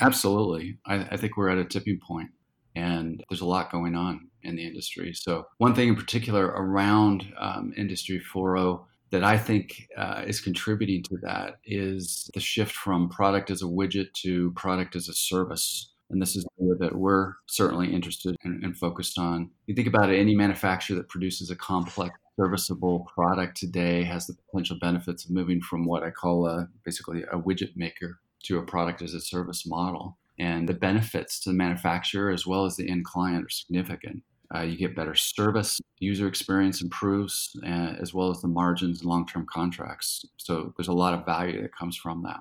Absolutely. 0.00 0.78
I, 0.86 1.06
I, 1.10 1.16
think 1.16 1.36
we're 1.36 1.48
at 1.48 1.58
a 1.58 1.64
tipping 1.64 1.98
point 1.98 2.30
and 2.74 3.22
there's 3.28 3.40
a 3.40 3.46
lot 3.46 3.72
going 3.72 3.94
on 3.94 4.28
in 4.42 4.56
the 4.56 4.66
industry. 4.66 5.12
So, 5.14 5.46
one 5.58 5.74
thing 5.74 5.88
in 5.88 5.96
particular 5.96 6.46
around 6.46 7.32
um, 7.38 7.72
Industry 7.76 8.22
4.0 8.34 8.84
that 9.10 9.24
I 9.24 9.38
think 9.38 9.88
uh, 9.96 10.24
is 10.26 10.40
contributing 10.40 11.02
to 11.04 11.16
that 11.22 11.58
is 11.64 12.30
the 12.34 12.40
shift 12.40 12.72
from 12.72 13.08
product 13.08 13.50
as 13.50 13.62
a 13.62 13.66
widget 13.66 14.12
to 14.22 14.52
product 14.52 14.96
as 14.96 15.08
a 15.08 15.14
service. 15.14 15.92
And 16.10 16.22
this 16.22 16.36
is 16.36 16.46
that 16.78 16.96
we're 16.96 17.34
certainly 17.46 17.92
interested 17.92 18.36
and, 18.42 18.62
and 18.64 18.76
focused 18.76 19.18
on. 19.18 19.50
You 19.66 19.74
think 19.74 19.88
about 19.88 20.10
it, 20.10 20.18
any 20.18 20.34
manufacturer 20.34 20.96
that 20.96 21.08
produces 21.08 21.50
a 21.50 21.56
complex 21.56 22.18
serviceable 22.38 23.06
product 23.12 23.56
today 23.56 24.04
has 24.04 24.26
the 24.26 24.36
potential 24.50 24.78
benefits 24.80 25.24
of 25.24 25.30
moving 25.30 25.60
from 25.60 25.84
what 25.84 26.02
I 26.02 26.10
call 26.10 26.46
a, 26.46 26.68
basically 26.84 27.24
a 27.24 27.38
widget 27.38 27.76
maker 27.76 28.20
to 28.44 28.58
a 28.58 28.62
product 28.62 29.02
as 29.02 29.14
a 29.14 29.20
service 29.20 29.66
model. 29.66 30.18
And 30.38 30.68
the 30.68 30.74
benefits 30.74 31.40
to 31.40 31.50
the 31.50 31.56
manufacturer 31.56 32.30
as 32.30 32.46
well 32.46 32.64
as 32.64 32.76
the 32.76 32.88
end 32.88 33.04
client 33.04 33.44
are 33.44 33.50
significant. 33.50 34.22
Uh, 34.54 34.60
you 34.60 34.78
get 34.78 34.96
better 34.96 35.14
service, 35.14 35.80
user 35.98 36.26
experience 36.26 36.80
improves, 36.80 37.50
uh, 37.66 37.94
as 38.00 38.14
well 38.14 38.30
as 38.30 38.40
the 38.40 38.48
margins 38.48 39.00
and 39.00 39.10
long 39.10 39.26
term 39.26 39.46
contracts. 39.50 40.24
So 40.38 40.72
there's 40.76 40.88
a 40.88 40.92
lot 40.92 41.12
of 41.12 41.26
value 41.26 41.60
that 41.60 41.76
comes 41.76 41.96
from 41.96 42.22
that. 42.22 42.40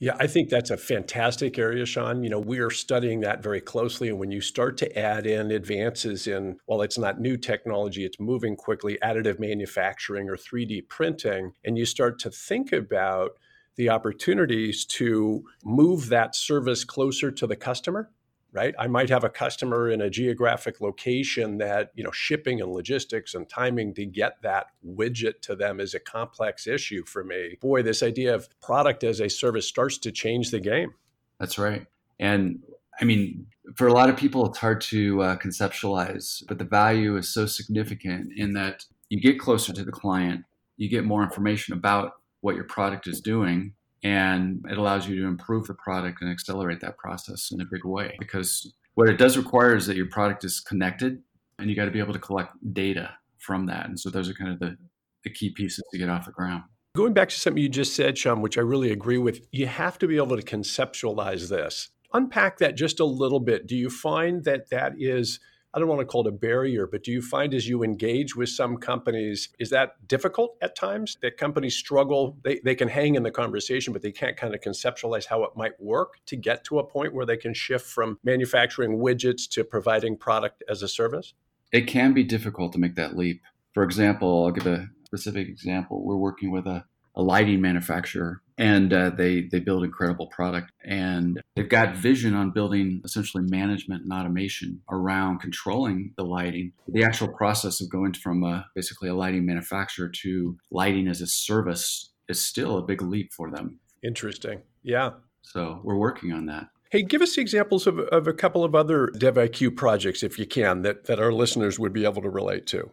Yeah, 0.00 0.16
I 0.20 0.28
think 0.28 0.48
that's 0.48 0.70
a 0.70 0.76
fantastic 0.76 1.58
area, 1.58 1.84
Sean. 1.84 2.22
You 2.22 2.30
know, 2.30 2.38
we 2.38 2.60
are 2.60 2.70
studying 2.70 3.20
that 3.20 3.42
very 3.42 3.60
closely. 3.60 4.08
And 4.08 4.18
when 4.18 4.30
you 4.30 4.40
start 4.40 4.76
to 4.78 4.98
add 4.98 5.26
in 5.26 5.50
advances 5.50 6.28
in, 6.28 6.58
well, 6.68 6.82
it's 6.82 6.98
not 6.98 7.20
new 7.20 7.36
technology, 7.36 8.04
it's 8.04 8.20
moving 8.20 8.54
quickly, 8.54 8.96
additive 9.02 9.40
manufacturing 9.40 10.28
or 10.28 10.36
3D 10.36 10.88
printing, 10.88 11.52
and 11.64 11.76
you 11.76 11.84
start 11.84 12.20
to 12.20 12.30
think 12.30 12.72
about 12.72 13.32
the 13.78 13.88
opportunities 13.88 14.84
to 14.84 15.42
move 15.64 16.10
that 16.10 16.36
service 16.36 16.84
closer 16.84 17.30
to 17.30 17.46
the 17.46 17.56
customer 17.56 18.10
right? 18.52 18.74
I 18.78 18.86
might 18.86 19.10
have 19.10 19.24
a 19.24 19.28
customer 19.28 19.90
in 19.90 20.00
a 20.00 20.08
geographic 20.08 20.80
location 20.80 21.58
that 21.58 21.90
you 21.94 22.02
know 22.02 22.10
shipping 22.10 22.60
and 22.60 22.72
logistics 22.72 23.34
and 23.34 23.48
timing 23.48 23.94
to 23.94 24.06
get 24.06 24.40
that 24.42 24.68
widget 24.86 25.42
to 25.42 25.54
them 25.54 25.80
is 25.80 25.94
a 25.94 26.00
complex 26.00 26.66
issue 26.66 27.04
for 27.04 27.22
me. 27.22 27.58
Boy 27.60 27.82
this 27.82 28.02
idea 28.02 28.34
of 28.34 28.48
product 28.60 29.04
as 29.04 29.20
a 29.20 29.28
service 29.28 29.68
starts 29.68 29.98
to 29.98 30.10
change 30.10 30.50
the 30.50 30.60
game. 30.60 30.94
That's 31.38 31.58
right. 31.58 31.86
And 32.18 32.60
i 33.00 33.04
mean 33.04 33.46
for 33.76 33.86
a 33.86 33.92
lot 33.92 34.10
of 34.10 34.16
people 34.16 34.46
it's 34.46 34.58
hard 34.58 34.80
to 34.80 35.22
uh, 35.22 35.36
conceptualize 35.36 36.42
but 36.48 36.58
the 36.58 36.64
value 36.64 37.16
is 37.16 37.32
so 37.32 37.46
significant 37.46 38.32
in 38.36 38.52
that 38.52 38.84
you 39.08 39.20
get 39.20 39.38
closer 39.38 39.72
to 39.72 39.84
the 39.84 39.92
client 39.92 40.44
you 40.76 40.88
get 40.88 41.04
more 41.04 41.22
information 41.22 41.74
about 41.74 42.14
what 42.40 42.54
your 42.54 42.64
product 42.64 43.06
is 43.06 43.20
doing 43.20 43.72
and 44.04 44.64
it 44.70 44.78
allows 44.78 45.08
you 45.08 45.16
to 45.20 45.26
improve 45.26 45.66
the 45.66 45.74
product 45.74 46.22
and 46.22 46.30
accelerate 46.30 46.80
that 46.80 46.96
process 46.98 47.50
in 47.50 47.60
a 47.60 47.64
big 47.64 47.84
way. 47.84 48.14
Because 48.18 48.72
what 48.94 49.08
it 49.08 49.18
does 49.18 49.36
require 49.36 49.74
is 49.74 49.86
that 49.86 49.96
your 49.96 50.06
product 50.06 50.44
is 50.44 50.60
connected 50.60 51.22
and 51.58 51.68
you 51.68 51.74
got 51.74 51.86
to 51.86 51.90
be 51.90 51.98
able 51.98 52.12
to 52.12 52.18
collect 52.18 52.52
data 52.72 53.10
from 53.38 53.66
that. 53.66 53.86
And 53.86 53.98
so 53.98 54.10
those 54.10 54.28
are 54.28 54.34
kind 54.34 54.52
of 54.52 54.60
the, 54.60 54.76
the 55.24 55.30
key 55.30 55.50
pieces 55.50 55.84
to 55.90 55.98
get 55.98 56.08
off 56.08 56.26
the 56.26 56.32
ground. 56.32 56.64
Going 56.96 57.12
back 57.12 57.28
to 57.28 57.38
something 57.38 57.62
you 57.62 57.68
just 57.68 57.94
said 57.94 58.18
sean 58.18 58.40
which 58.40 58.58
i 58.58 58.60
really 58.60 58.90
agree 58.90 59.18
with 59.18 59.46
you 59.52 59.66
have 59.66 59.98
to 59.98 60.08
be 60.08 60.16
able 60.16 60.36
to 60.36 60.42
conceptualize 60.42 61.48
this. 61.48 61.90
Unpack 62.12 62.58
that 62.58 62.76
just 62.76 63.00
a 63.00 63.04
little 63.04 63.40
bit. 63.40 63.66
Do 63.66 63.76
you 63.76 63.90
find 63.90 64.44
that 64.44 64.70
that 64.70 64.94
is 64.98 65.40
I 65.74 65.78
don't 65.78 65.88
want 65.88 66.00
to 66.00 66.06
call 66.06 66.26
it 66.26 66.28
a 66.28 66.32
barrier, 66.32 66.86
but 66.86 67.04
do 67.04 67.12
you 67.12 67.20
find 67.20 67.52
as 67.52 67.68
you 67.68 67.82
engage 67.82 68.34
with 68.34 68.48
some 68.48 68.78
companies, 68.78 69.50
is 69.58 69.68
that 69.70 70.08
difficult 70.08 70.56
at 70.62 70.74
times? 70.74 71.18
That 71.20 71.36
companies 71.36 71.76
struggle, 71.76 72.38
they, 72.42 72.60
they 72.64 72.74
can 72.74 72.88
hang 72.88 73.16
in 73.16 73.22
the 73.22 73.30
conversation, 73.30 73.92
but 73.92 74.00
they 74.00 74.10
can't 74.10 74.36
kind 74.36 74.54
of 74.54 74.60
conceptualize 74.62 75.26
how 75.26 75.44
it 75.44 75.50
might 75.56 75.78
work 75.78 76.14
to 76.26 76.36
get 76.36 76.64
to 76.64 76.78
a 76.78 76.84
point 76.84 77.12
where 77.12 77.26
they 77.26 77.36
can 77.36 77.52
shift 77.52 77.86
from 77.86 78.18
manufacturing 78.24 78.98
widgets 78.98 79.48
to 79.50 79.62
providing 79.62 80.16
product 80.16 80.64
as 80.70 80.82
a 80.82 80.88
service? 80.88 81.34
It 81.70 81.82
can 81.82 82.14
be 82.14 82.24
difficult 82.24 82.72
to 82.72 82.78
make 82.78 82.94
that 82.94 83.16
leap. 83.16 83.42
For 83.74 83.82
example, 83.82 84.46
I'll 84.46 84.50
give 84.50 84.66
a 84.66 84.88
specific 85.04 85.48
example. 85.48 86.02
We're 86.02 86.16
working 86.16 86.50
with 86.50 86.66
a, 86.66 86.86
a 87.14 87.22
lighting 87.22 87.60
manufacturer 87.60 88.40
and 88.58 88.92
uh, 88.92 89.10
they 89.10 89.42
they 89.42 89.60
build 89.60 89.84
incredible 89.84 90.26
product. 90.26 90.72
And 90.84 91.40
they've 91.54 91.68
got 91.68 91.96
vision 91.96 92.34
on 92.34 92.50
building 92.50 93.00
essentially 93.04 93.44
management 93.44 94.02
and 94.02 94.12
automation 94.12 94.82
around 94.90 95.38
controlling 95.38 96.12
the 96.16 96.24
lighting. 96.24 96.72
The 96.88 97.04
actual 97.04 97.28
process 97.28 97.80
of 97.80 97.88
going 97.88 98.14
from 98.14 98.42
a, 98.42 98.66
basically 98.74 99.08
a 99.08 99.14
lighting 99.14 99.46
manufacturer 99.46 100.08
to 100.08 100.58
lighting 100.70 101.06
as 101.08 101.20
a 101.20 101.26
service 101.26 102.10
is 102.28 102.44
still 102.44 102.76
a 102.78 102.82
big 102.82 103.00
leap 103.00 103.32
for 103.32 103.50
them. 103.50 103.78
Interesting. 104.02 104.62
Yeah. 104.82 105.10
So 105.42 105.80
we're 105.82 105.96
working 105.96 106.32
on 106.32 106.46
that. 106.46 106.68
Hey, 106.90 107.02
give 107.02 107.20
us 107.20 107.36
examples 107.36 107.86
of, 107.86 107.98
of 107.98 108.26
a 108.26 108.32
couple 108.32 108.64
of 108.64 108.74
other 108.74 109.08
DevIQ 109.14 109.76
projects, 109.76 110.22
if 110.22 110.38
you 110.38 110.46
can, 110.46 110.82
that, 110.82 111.04
that 111.04 111.20
our 111.20 111.32
listeners 111.32 111.78
would 111.78 111.92
be 111.92 112.04
able 112.04 112.22
to 112.22 112.30
relate 112.30 112.66
to. 112.68 112.90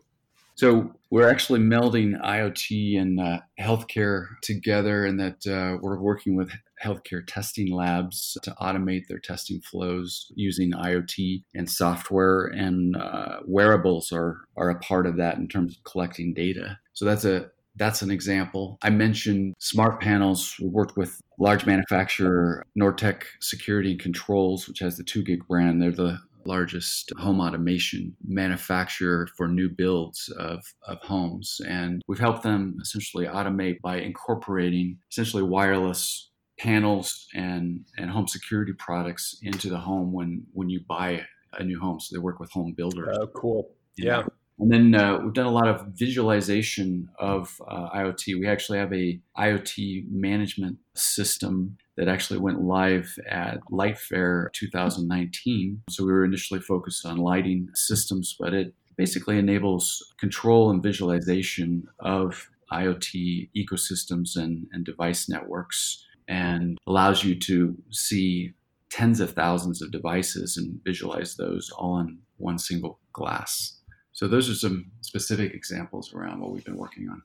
So 0.55 0.93
we're 1.09 1.29
actually 1.29 1.59
melding 1.59 2.19
IoT 2.21 2.99
and 2.99 3.19
uh, 3.19 3.39
healthcare 3.59 4.27
together, 4.41 5.05
and 5.05 5.19
that 5.19 5.45
uh, 5.45 5.77
we're 5.81 5.99
working 5.99 6.35
with 6.35 6.49
healthcare 6.83 7.25
testing 7.25 7.73
labs 7.73 8.37
to 8.43 8.51
automate 8.61 9.07
their 9.07 9.19
testing 9.19 9.61
flows 9.61 10.31
using 10.35 10.71
IoT 10.71 11.43
and 11.53 11.69
software. 11.69 12.45
And 12.45 12.95
uh, 12.95 13.39
wearables 13.45 14.11
are 14.11 14.41
are 14.55 14.69
a 14.69 14.79
part 14.79 15.07
of 15.07 15.17
that 15.17 15.37
in 15.37 15.47
terms 15.47 15.77
of 15.77 15.83
collecting 15.83 16.33
data. 16.33 16.79
So 16.93 17.03
that's 17.03 17.25
a 17.25 17.51
that's 17.75 18.01
an 18.01 18.09
example. 18.09 18.77
I 18.81 18.89
mentioned 18.89 19.55
smart 19.59 19.99
panels. 19.99 20.55
We 20.61 20.69
worked 20.69 20.95
with 20.95 21.21
large 21.37 21.65
manufacturer 21.65 22.65
Nortek 22.79 23.23
Security 23.41 23.91
and 23.91 23.99
Controls, 23.99 24.67
which 24.69 24.79
has 24.79 24.95
the 24.95 25.03
2GIG 25.03 25.45
brand. 25.47 25.81
They're 25.81 25.91
the 25.91 26.19
largest 26.45 27.11
home 27.17 27.39
automation 27.39 28.15
manufacturer 28.25 29.27
for 29.35 29.47
new 29.47 29.69
builds 29.69 30.29
of, 30.37 30.63
of 30.87 30.99
homes. 30.99 31.61
And 31.67 32.01
we've 32.07 32.19
helped 32.19 32.43
them 32.43 32.77
essentially 32.81 33.25
automate 33.25 33.81
by 33.81 33.97
incorporating 33.97 34.97
essentially 35.11 35.43
wireless 35.43 36.31
panels 36.59 37.27
and, 37.33 37.85
and 37.97 38.09
home 38.09 38.27
security 38.27 38.73
products 38.73 39.37
into 39.41 39.69
the 39.69 39.77
home 39.77 40.11
when, 40.13 40.43
when 40.53 40.69
you 40.69 40.79
buy 40.87 41.25
a 41.53 41.63
new 41.63 41.79
home. 41.79 41.99
So 41.99 42.15
they 42.15 42.19
work 42.19 42.39
with 42.39 42.51
home 42.51 42.73
builders. 42.75 43.17
Oh, 43.19 43.27
cool. 43.27 43.71
Yeah. 43.97 44.23
And 44.59 44.71
then 44.71 44.95
uh, 44.95 45.19
we've 45.19 45.33
done 45.33 45.47
a 45.47 45.51
lot 45.51 45.67
of 45.67 45.87
visualization 45.87 47.09
of 47.19 47.59
uh, 47.67 47.89
IoT. 47.89 48.39
We 48.39 48.47
actually 48.47 48.77
have 48.77 48.93
a 48.93 49.19
IoT 49.37 50.09
management 50.09 50.77
system 50.95 51.77
that 51.97 52.07
actually 52.07 52.39
went 52.39 52.61
live 52.61 53.17
at 53.29 53.59
Lightfair 53.71 54.51
2019. 54.53 55.81
So 55.89 56.05
we 56.05 56.11
were 56.11 56.25
initially 56.25 56.59
focused 56.59 57.05
on 57.05 57.17
lighting 57.17 57.69
systems, 57.73 58.35
but 58.39 58.53
it 58.53 58.73
basically 58.97 59.37
enables 59.37 60.13
control 60.17 60.69
and 60.69 60.83
visualization 60.83 61.87
of 61.99 62.49
IoT 62.71 63.49
ecosystems 63.55 64.35
and, 64.35 64.67
and 64.71 64.85
device 64.85 65.29
networks 65.29 66.05
and 66.27 66.77
allows 66.87 67.23
you 67.23 67.39
to 67.39 67.75
see 67.91 68.53
tens 68.89 69.19
of 69.19 69.31
thousands 69.33 69.81
of 69.81 69.91
devices 69.91 70.57
and 70.57 70.79
visualize 70.83 71.35
those 71.35 71.69
all 71.71 71.99
in 71.99 72.17
one 72.37 72.57
single 72.57 72.99
glass. 73.13 73.79
So 74.13 74.27
those 74.27 74.49
are 74.49 74.55
some 74.55 74.91
specific 75.01 75.53
examples 75.53 76.13
around 76.13 76.39
what 76.39 76.51
we've 76.51 76.63
been 76.63 76.77
working 76.77 77.09
on. 77.09 77.21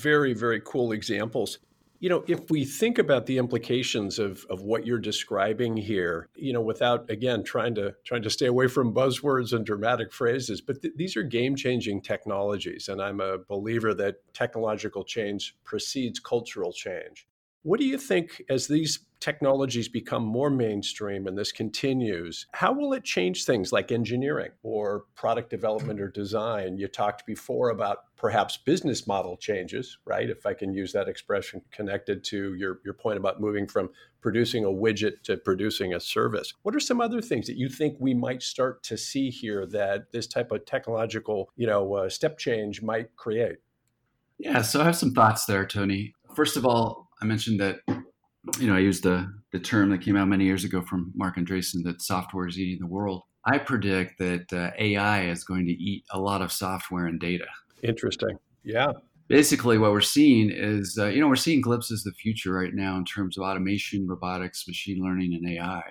Very, 0.00 0.32
very 0.32 0.60
cool 0.64 0.92
examples. 0.92 1.58
You 2.02 2.08
know, 2.08 2.24
if 2.26 2.50
we 2.50 2.64
think 2.64 2.98
about 2.98 3.26
the 3.26 3.36
implications 3.36 4.18
of, 4.18 4.46
of 4.48 4.62
what 4.62 4.86
you're 4.86 4.98
describing 4.98 5.76
here, 5.76 6.30
you 6.34 6.54
know, 6.54 6.62
without 6.62 7.10
again 7.10 7.44
trying 7.44 7.74
to 7.74 7.94
trying 8.06 8.22
to 8.22 8.30
stay 8.30 8.46
away 8.46 8.68
from 8.68 8.94
buzzwords 8.94 9.52
and 9.52 9.66
dramatic 9.66 10.10
phrases, 10.10 10.62
but 10.62 10.80
th- 10.80 10.94
these 10.96 11.14
are 11.14 11.22
game-changing 11.22 12.00
technologies, 12.00 12.88
and 12.88 13.02
I'm 13.02 13.20
a 13.20 13.36
believer 13.36 13.92
that 13.94 14.16
technological 14.32 15.04
change 15.04 15.54
precedes 15.62 16.18
cultural 16.18 16.72
change. 16.72 17.26
What 17.62 17.78
do 17.78 17.86
you 17.86 17.98
think 17.98 18.42
as 18.48 18.66
these 18.66 19.00
technologies 19.20 19.86
become 19.86 20.24
more 20.24 20.48
mainstream 20.48 21.26
and 21.26 21.36
this 21.36 21.52
continues, 21.52 22.46
how 22.52 22.72
will 22.72 22.94
it 22.94 23.04
change 23.04 23.44
things 23.44 23.70
like 23.70 23.92
engineering 23.92 24.50
or 24.62 25.04
product 25.14 25.50
development 25.50 26.00
or 26.00 26.08
design? 26.08 26.78
You 26.78 26.88
talked 26.88 27.26
before 27.26 27.68
about 27.68 28.16
perhaps 28.16 28.56
business 28.56 29.06
model 29.06 29.36
changes, 29.36 29.98
right? 30.06 30.30
If 30.30 30.46
I 30.46 30.54
can 30.54 30.72
use 30.72 30.92
that 30.92 31.06
expression 31.06 31.60
connected 31.70 32.24
to 32.24 32.54
your, 32.54 32.80
your 32.82 32.94
point 32.94 33.18
about 33.18 33.42
moving 33.42 33.66
from 33.66 33.90
producing 34.22 34.64
a 34.64 34.68
widget 34.68 35.22
to 35.24 35.36
producing 35.36 35.94
a 35.94 36.00
service. 36.00 36.54
What 36.62 36.74
are 36.74 36.80
some 36.80 37.00
other 37.00 37.20
things 37.20 37.46
that 37.46 37.56
you 37.56 37.68
think 37.68 37.96
we 37.98 38.14
might 38.14 38.42
start 38.42 38.82
to 38.84 38.96
see 38.96 39.28
here 39.28 39.66
that 39.66 40.12
this 40.12 40.26
type 40.26 40.50
of 40.50 40.64
technological, 40.64 41.50
you 41.56 41.66
know, 41.66 41.94
uh, 41.94 42.08
step 42.08 42.38
change 42.38 42.80
might 42.80 43.14
create? 43.16 43.58
Yeah, 44.38 44.62
so 44.62 44.80
I 44.80 44.84
have 44.84 44.96
some 44.96 45.12
thoughts 45.12 45.44
there, 45.44 45.66
Tony. 45.66 46.14
First 46.34 46.56
of 46.56 46.64
all, 46.64 47.09
I 47.20 47.24
mentioned 47.24 47.60
that 47.60 47.80
you 48.58 48.66
know 48.66 48.74
I 48.74 48.80
used 48.80 49.02
the 49.02 49.32
the 49.52 49.60
term 49.60 49.90
that 49.90 50.02
came 50.02 50.16
out 50.16 50.28
many 50.28 50.44
years 50.44 50.64
ago 50.64 50.82
from 50.82 51.12
Marc 51.14 51.36
Andreessen 51.36 51.82
that 51.84 52.02
software 52.02 52.46
is 52.46 52.58
eating 52.58 52.80
the 52.80 52.86
world. 52.86 53.22
I 53.44 53.58
predict 53.58 54.18
that 54.18 54.52
uh, 54.52 54.70
AI 54.78 55.24
is 55.24 55.44
going 55.44 55.66
to 55.66 55.72
eat 55.72 56.04
a 56.10 56.20
lot 56.20 56.42
of 56.42 56.52
software 56.52 57.06
and 57.06 57.18
data. 57.18 57.46
Interesting. 57.82 58.38
Yeah. 58.62 58.92
Basically, 59.28 59.78
what 59.78 59.92
we're 59.92 60.00
seeing 60.00 60.50
is, 60.50 60.98
uh, 61.00 61.06
you 61.06 61.20
know, 61.20 61.28
we're 61.28 61.36
seeing 61.36 61.60
glimpses 61.60 62.04
of 62.04 62.12
the 62.12 62.16
future 62.16 62.52
right 62.52 62.74
now 62.74 62.96
in 62.96 63.04
terms 63.04 63.38
of 63.38 63.44
automation, 63.44 64.06
robotics, 64.06 64.66
machine 64.66 65.02
learning, 65.02 65.34
and 65.34 65.48
AI. 65.48 65.82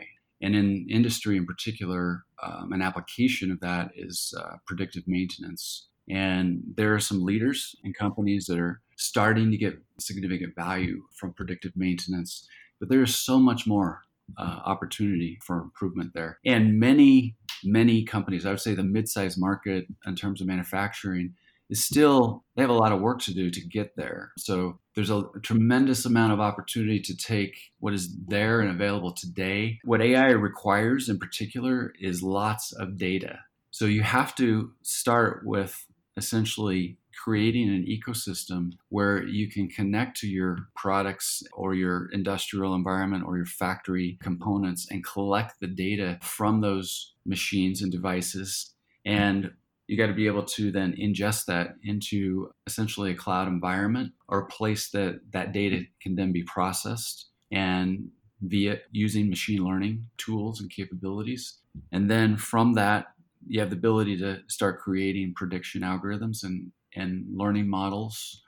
And 0.42 0.56
in 0.56 0.88
industry 0.90 1.38
in 1.38 1.46
particular, 1.46 2.26
um, 2.44 2.72
an 2.74 2.82
application 2.82 3.52
of 3.52 3.60
that 3.62 3.92
is 3.96 4.34
uh, 4.38 4.58
predictive 4.68 5.04
maintenance. 5.08 5.88
And 6.10 6.62
there 6.76 6.94
are 6.94 7.00
some 7.00 7.24
leaders 7.24 7.76
and 7.84 7.96
companies 7.96 8.46
that 8.48 8.60
are 8.60 8.82
starting 9.00 9.50
to 9.50 9.58
get 9.58 9.82
significant 9.98 10.54
value 10.56 11.02
from 11.16 11.34
predictive 11.34 11.72
maintenance, 11.76 12.48
but 12.80 12.90
there 12.90 13.02
is 13.02 13.18
so 13.18 13.40
much 13.40 13.66
more 13.66 14.02
uh, 14.38 14.60
opportunity 14.66 15.40
for 15.44 15.62
improvement 15.62 16.12
there. 16.14 16.38
And 16.46 16.80
many, 16.80 17.36
many 17.64 18.04
companies, 18.04 18.46
I 18.46 18.52
would 18.52 18.60
say 18.60 18.76
the 18.76 18.84
mid-sized 18.84 19.40
market 19.40 19.88
in 20.06 20.16
terms 20.16 20.42
of 20.42 20.48
manufacturing 20.48 21.34
is 21.70 21.84
still 21.84 22.44
they 22.56 22.62
have 22.62 22.70
a 22.70 22.74
lot 22.74 22.92
of 22.92 23.00
work 23.00 23.22
to 23.22 23.34
do 23.34 23.50
to 23.50 23.62
get 23.62 23.96
there. 23.96 24.32
So 24.38 24.80
there's 24.96 25.10
a, 25.10 25.20
a, 25.20 25.40
tremendous 25.42 26.06
amount 26.06 26.34
of 26.34 26.40
opportunity 26.40 27.00
to 27.00 27.16
take 27.16 27.56
what 27.80 27.94
is 27.94 28.16
there 28.28 28.60
and 28.60 28.72
available 28.72 29.14
today. 29.14 29.80
What 29.84 30.02
AI 30.02 30.32
requires 30.32 31.10
in 31.10 31.20
particular 31.20 31.94
is 32.00 32.24
lots 32.24 32.74
of 32.74 32.98
data. 32.98 33.40
So 33.72 33.86
you 33.86 34.02
have 34.02 34.36
to 34.36 34.72
start 34.82 35.44
with 35.46 35.86
essentially 36.18 36.98
creating 37.24 37.70
an 37.70 37.86
ecosystem 37.86 38.72
where 38.90 39.24
you 39.24 39.50
can 39.50 39.68
connect 39.68 40.18
to 40.18 40.28
your 40.28 40.58
products 40.76 41.44
or 41.54 41.74
your 41.74 42.10
industrial 42.12 42.74
environment 42.74 43.24
or 43.26 43.36
your 43.36 43.46
factory 43.46 44.18
components 44.22 44.88
and 44.90 45.06
collect 45.06 45.60
the 45.60 45.68
data 45.68 46.18
from 46.22 46.62
those 46.62 47.14
machines 47.26 47.82
and 47.82 47.92
devices. 47.92 48.74
And 49.06 49.52
you 49.88 49.98
got 49.98 50.08
to 50.08 50.14
be 50.14 50.28
able 50.28 50.44
to 50.44 50.72
then 50.72 50.96
ingest 51.02 51.46
that 51.46 51.76
into 51.84 52.52
essentially 52.68 53.12
a 53.12 53.16
cloud 53.16 53.48
environment 53.48 54.14
or 54.28 54.40
a 54.40 54.48
place 54.48 54.90
that 54.92 55.20
that 55.32 55.52
data 55.52 55.84
can 56.02 56.16
then 56.16 56.32
be 56.32 56.44
processed 56.44 57.28
and 57.52 58.10
via 58.42 58.78
using 58.92 59.30
machine 59.30 59.66
learning 59.66 60.06
tools 60.18 60.62
and 60.62 60.70
capabilities. 60.70 61.58
And 61.92 62.10
then 62.10 62.38
from 62.38 62.74
that, 62.74 63.08
you 63.48 63.60
have 63.60 63.72
the 63.72 63.76
ability 63.76 64.18
to 64.20 64.40
start 64.48 64.80
creating 64.80 65.34
prediction 65.36 65.82
algorithms 65.82 66.44
and, 66.44 66.72
and 66.96 67.26
learning 67.32 67.68
models 67.68 68.42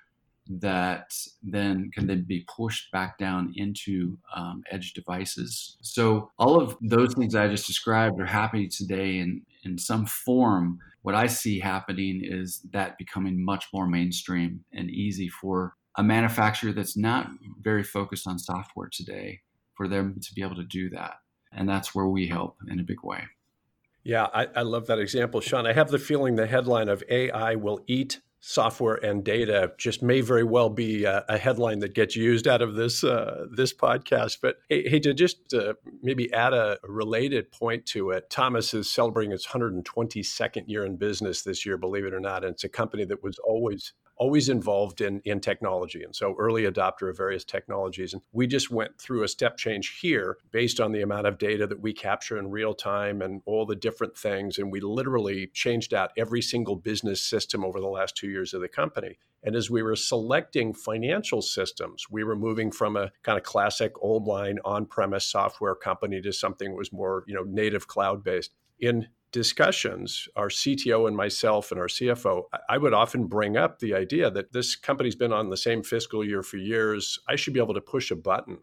that 0.60 1.13
then 1.43 1.89
can 1.93 2.07
then 2.07 2.24
be 2.24 2.45
pushed 2.53 2.91
back 2.91 3.17
down 3.17 3.53
into 3.55 4.17
um, 4.36 4.63
edge 4.71 4.93
devices. 4.93 5.77
So 5.81 6.31
all 6.38 6.60
of 6.60 6.75
those 6.81 7.13
things 7.13 7.36
I 7.36 7.48
just 7.48 7.67
described 7.67 8.19
are 8.19 8.25
happening 8.25 8.69
today 8.69 9.19
in, 9.19 9.43
in 9.63 9.77
some 9.77 10.05
form. 10.05 10.79
What 11.03 11.15
I 11.15 11.27
see 11.27 11.60
happening 11.60 12.21
is 12.24 12.62
that 12.74 12.98
becoming 12.98 13.43
much 13.43 13.67
more 13.74 13.88
mainstream 13.88 14.65
and 14.74 14.89
easy 14.89 15.29
for 15.29 15.75
a 15.95 16.03
manufacturer 16.03 16.74
that's 16.74 16.98
not 16.98 17.29
very 17.62 17.83
focused 17.83 18.27
on 18.27 18.39
software 18.39 18.89
today 18.91 19.41
for 19.75 19.88
them 19.88 20.19
to 20.21 20.33
be 20.33 20.41
able 20.41 20.55
to 20.55 20.63
do 20.63 20.89
that. 20.89 21.15
And 21.53 21.67
that's 21.67 21.93
where 21.93 22.07
we 22.07 22.27
help 22.27 22.57
in 22.67 22.79
a 22.79 22.83
big 22.83 23.03
way. 23.03 23.24
Yeah, 24.03 24.27
I, 24.33 24.48
I, 24.55 24.62
love 24.63 24.88
that 24.88 24.98
example, 24.98 25.41
Sean. 25.41 25.67
I 25.67 25.74
have 25.74 25.91
the 25.91 26.00
feeling 26.00 26.36
the 26.36 26.48
headline 26.48 26.89
of 26.89 27.03
AI 27.07 27.53
will 27.55 27.81
eat 27.86 28.19
software 28.41 28.95
and 28.95 29.24
data 29.24 29.71
just 29.77 30.01
may 30.01 30.19
very 30.19 30.43
well 30.43 30.69
be 30.69 31.05
a, 31.05 31.24
a 31.29 31.38
headline 31.38 31.79
that 31.79 31.93
gets 31.93 32.15
used 32.15 32.48
out 32.48 32.62
of 32.62 32.75
this 32.75 33.03
uh, 33.03 33.45
this 33.51 33.74
podcast. 33.74 34.39
But 34.41 34.57
hey, 34.67 34.89
hey 34.89 35.00
to 35.00 35.13
just 35.13 35.53
uh, 35.53 35.75
maybe 36.01 36.33
add 36.33 36.53
a 36.53 36.77
related 36.83 37.51
point 37.51 37.86
to 37.88 38.10
it, 38.10 38.29
Thomas 38.29 38.74
is 38.74 38.89
celebrating 38.89 39.31
its 39.31 39.48
122nd 39.48 40.63
year 40.67 40.86
in 40.86 40.98
business 40.98 41.43
this 41.43 41.65
year, 41.65 41.77
believe 41.77 42.05
it 42.05 42.13
or 42.13 42.19
not. 42.19 42.43
And 42.43 42.53
it's 42.53 42.63
a 42.63 42.69
company 42.69 43.05
that 43.05 43.24
was 43.24 43.38
always 43.39 43.93
always 44.21 44.50
involved 44.50 45.01
in, 45.01 45.19
in 45.25 45.39
technology. 45.39 46.03
And 46.03 46.15
so 46.15 46.36
early 46.38 46.65
adopter 46.65 47.10
of 47.10 47.17
various 47.17 47.43
technologies. 47.43 48.13
And 48.13 48.21
we 48.31 48.45
just 48.45 48.69
went 48.69 49.00
through 49.00 49.24
a 49.24 49.27
step 49.27 49.57
change 49.57 49.98
here 50.00 50.38
based 50.51 50.79
on 50.79 50.91
the 50.91 51.01
amount 51.01 51.25
of 51.25 51.39
data 51.39 51.65
that 51.65 51.81
we 51.81 51.91
capture 51.91 52.38
in 52.38 52.51
real 52.51 52.75
time 52.75 53.24
and 53.24 53.41
all 53.48 53.65
the 53.65 53.75
different 53.75 54.15
things. 54.15 54.60
And 54.60 54.71
we 54.71 54.79
literally 54.79 55.48
changed 55.48 55.95
out 55.95 56.12
every 56.15 56.43
single 56.43 56.75
business 56.75 57.19
system 57.19 57.65
over 57.65 57.79
the 57.79 57.88
last 57.88 58.15
two 58.15 58.29
years 58.31 58.53
of 58.53 58.61
the 58.61 58.67
company. 58.67 59.17
And 59.43 59.55
as 59.55 59.69
we 59.69 59.81
were 59.81 59.95
selecting 59.95 60.73
financial 60.73 61.41
systems, 61.41 62.07
we 62.09 62.23
were 62.23 62.35
moving 62.35 62.71
from 62.71 62.95
a 62.95 63.11
kind 63.23 63.38
of 63.38 63.43
classic 63.43 63.93
old 64.01 64.27
line 64.27 64.59
on-premise 64.63 65.25
software 65.25 65.75
company 65.75 66.21
to 66.21 66.31
something 66.31 66.71
that 66.71 66.77
was 66.77 66.93
more, 66.93 67.23
you 67.27 67.33
know, 67.33 67.43
native 67.43 67.88
cloud-based. 67.88 68.51
In 68.79 69.07
discussions, 69.31 70.27
our 70.35 70.50
CTO 70.50 71.07
and 71.07 71.15
myself 71.15 71.71
and 71.71 71.79
our 71.79 71.88
CFO, 71.88 72.43
I 72.69 72.77
would 72.77 72.93
often 72.93 73.27
bring 73.27 73.57
up 73.57 73.79
the 73.79 73.95
idea 73.95 74.29
that 74.29 74.53
this 74.53 74.75
company's 74.75 75.15
been 75.15 75.33
on 75.33 75.50
the 75.50 75.57
same 75.57 75.83
fiscal 75.83 76.23
year 76.23 76.43
for 76.43 76.57
years. 76.57 77.19
I 77.27 77.35
should 77.35 77.53
be 77.53 77.59
able 77.59 77.73
to 77.73 77.81
push 77.81 78.11
a 78.11 78.15
button 78.15 78.59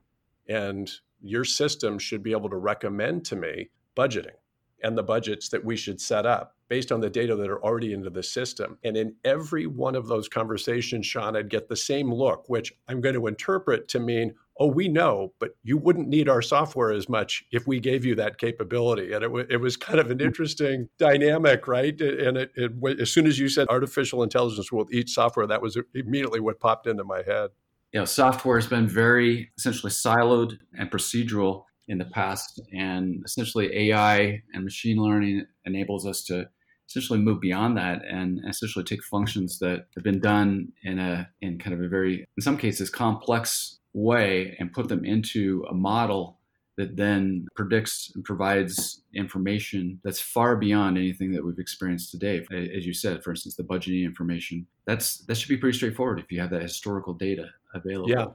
and 0.48 0.90
your 1.20 1.44
system 1.44 1.98
should 1.98 2.22
be 2.22 2.32
able 2.32 2.50
to 2.50 2.56
recommend 2.56 3.24
to 3.26 3.36
me 3.36 3.70
budgeting 3.96 4.36
and 4.82 4.96
the 4.96 5.02
budgets 5.02 5.48
that 5.48 5.64
we 5.64 5.76
should 5.76 6.00
set 6.00 6.26
up 6.26 6.54
based 6.68 6.92
on 6.92 7.00
the 7.00 7.10
data 7.10 7.34
that 7.36 7.48
are 7.48 7.62
already 7.62 7.92
into 7.92 8.10
the 8.10 8.22
system. 8.22 8.78
And 8.84 8.96
in 8.96 9.14
every 9.24 9.66
one 9.66 9.94
of 9.94 10.06
those 10.06 10.28
conversations, 10.28 11.06
Sean, 11.06 11.36
I'd 11.36 11.50
get 11.50 11.68
the 11.68 11.76
same 11.76 12.12
look, 12.12 12.48
which 12.48 12.72
I'm 12.88 13.00
going 13.00 13.14
to 13.14 13.26
interpret 13.26 13.88
to 13.88 14.00
mean, 14.00 14.34
oh, 14.60 14.66
we 14.66 14.88
know, 14.88 15.32
but 15.38 15.50
you 15.62 15.78
wouldn't 15.78 16.08
need 16.08 16.28
our 16.28 16.42
software 16.42 16.90
as 16.90 17.08
much 17.08 17.44
if 17.52 17.66
we 17.66 17.78
gave 17.78 18.04
you 18.04 18.14
that 18.16 18.38
capability. 18.38 19.12
And 19.12 19.22
it, 19.24 19.28
w- 19.28 19.46
it 19.48 19.58
was 19.58 19.76
kind 19.76 20.00
of 20.00 20.10
an 20.10 20.18
hmm. 20.18 20.26
interesting 20.26 20.88
dynamic, 20.98 21.68
right? 21.68 21.98
And 22.00 22.36
it, 22.36 22.50
it, 22.56 23.00
as 23.00 23.10
soon 23.10 23.26
as 23.26 23.38
you 23.38 23.48
said 23.48 23.68
artificial 23.68 24.22
intelligence 24.22 24.72
will 24.72 24.88
eat 24.90 25.08
software, 25.08 25.46
that 25.46 25.62
was 25.62 25.78
immediately 25.94 26.40
what 26.40 26.60
popped 26.60 26.86
into 26.86 27.04
my 27.04 27.22
head. 27.22 27.50
You 27.92 28.00
know, 28.00 28.04
software 28.04 28.58
has 28.58 28.66
been 28.66 28.86
very 28.86 29.50
essentially 29.56 29.90
siloed 29.90 30.58
and 30.76 30.90
procedural 30.90 31.64
in 31.86 31.96
the 31.96 32.04
past, 32.04 32.60
and 32.72 33.22
essentially 33.24 33.90
AI 33.90 34.42
and 34.52 34.62
machine 34.62 34.98
learning 34.98 35.46
enables 35.64 36.06
us 36.06 36.22
to 36.24 36.48
essentially 36.88 37.18
move 37.18 37.40
beyond 37.40 37.76
that 37.76 38.02
and 38.04 38.40
essentially 38.48 38.84
take 38.84 39.02
functions 39.04 39.58
that 39.58 39.86
have 39.94 40.04
been 40.04 40.20
done 40.20 40.72
in 40.82 40.98
a 40.98 41.28
in 41.40 41.58
kind 41.58 41.74
of 41.74 41.80
a 41.80 41.88
very 41.88 42.26
in 42.36 42.42
some 42.42 42.56
cases 42.56 42.90
complex 42.90 43.78
way 43.92 44.56
and 44.58 44.72
put 44.72 44.88
them 44.88 45.04
into 45.04 45.64
a 45.70 45.74
model 45.74 46.38
that 46.78 46.96
then 46.96 47.48
predicts 47.56 48.12
and 48.14 48.24
provides 48.24 49.02
information 49.12 50.00
that's 50.04 50.20
far 50.20 50.54
beyond 50.54 50.96
anything 50.96 51.32
that 51.32 51.44
we've 51.44 51.58
experienced 51.58 52.12
today. 52.12 52.46
As 52.52 52.86
you 52.86 52.94
said, 52.94 53.24
for 53.24 53.30
instance, 53.30 53.56
the 53.56 53.64
budgeting 53.64 54.04
information. 54.04 54.64
That's 54.86 55.18
that 55.26 55.34
should 55.36 55.48
be 55.48 55.56
pretty 55.56 55.76
straightforward 55.76 56.20
if 56.20 56.30
you 56.30 56.40
have 56.40 56.50
that 56.50 56.62
historical 56.62 57.14
data 57.14 57.48
available. 57.74 58.08
Yeah. 58.08 58.26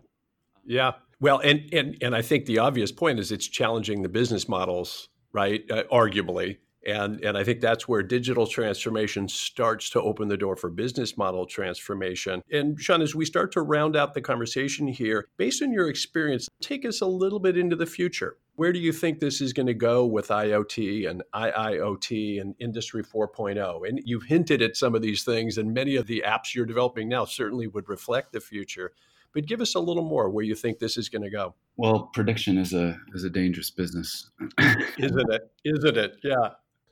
Yeah. 0.66 0.92
Well, 1.22 1.40
and 1.40 1.74
and 1.74 1.98
and 2.02 2.14
I 2.14 2.22
think 2.22 2.46
the 2.46 2.60
obvious 2.60 2.92
point 2.92 3.18
is 3.18 3.32
it's 3.32 3.48
challenging 3.48 4.02
the 4.02 4.10
business 4.10 4.50
models, 4.50 5.08
right? 5.32 5.64
Uh, 5.72 5.84
arguably, 5.92 6.58
and, 6.86 7.24
and 7.24 7.38
I 7.38 7.44
think 7.44 7.62
that's 7.62 7.88
where 7.88 8.04
digital 8.04 8.48
transformation 8.48 9.28
starts 9.28 9.90
to 9.92 10.02
open 10.02 10.28
the 10.28 10.38
door 10.38 10.56
for 10.56 10.70
business 10.70 11.18
model 11.18 11.46
transformation. 11.46 12.42
And 12.52 12.80
Sean, 12.80 13.02
as 13.02 13.16
we 13.16 13.26
start 13.26 13.52
to 13.54 13.62
round 13.62 13.96
out 13.96 14.14
the 14.14 14.22
conversation 14.22 14.88
here, 14.88 15.28
based 15.38 15.62
on 15.62 15.72
your 15.72 15.90
experience, 15.90 16.50
take 16.62 16.86
us 16.86 17.02
a 17.02 17.06
little 17.06 17.40
bit 17.40 17.58
into 17.58 17.76
the 17.76 17.86
future. 17.86 18.38
Where 18.56 18.72
do 18.72 18.80
you 18.80 18.94
think 18.94 19.20
this 19.20 19.42
is 19.42 19.52
going 19.52 19.68
to 19.68 19.74
go 19.74 20.06
with 20.06 20.28
IoT 20.28 21.10
and 21.10 21.24
IIoT 21.34 22.40
and 22.40 22.54
Industry 22.60 23.04
4.0? 23.04 23.88
And 23.88 24.00
you've 24.06 24.24
hinted 24.24 24.62
at 24.62 24.78
some 24.78 24.94
of 24.94 25.02
these 25.02 25.24
things, 25.24 25.58
and 25.58 25.74
many 25.74 25.96
of 25.96 26.06
the 26.06 26.24
apps 26.26 26.54
you're 26.54 26.66
developing 26.66 27.10
now 27.10 27.26
certainly 27.26 27.68
would 27.68 27.90
reflect 27.90 28.32
the 28.32 28.40
future 28.40 28.94
but 29.34 29.48
give 29.48 29.62
us 29.62 29.76
a 29.76 29.80
little 29.80 30.04
more 30.04 30.30
where 30.30 30.46
you 30.46 30.56
think 30.56 30.80
this 30.80 30.96
is 30.96 31.10
going 31.10 31.24
to 31.24 31.30
go. 31.30 31.56
Well, 31.76 32.12
prediction 32.14 32.58
is 32.58 32.74
a 32.74 32.96
is 33.16 33.24
a 33.24 33.30
dangerous 33.30 33.72
business, 33.72 34.30
isn't 35.00 35.34
it? 35.34 35.52
Isn't 35.66 35.98
it? 35.98 36.18
Yeah. 36.24 36.50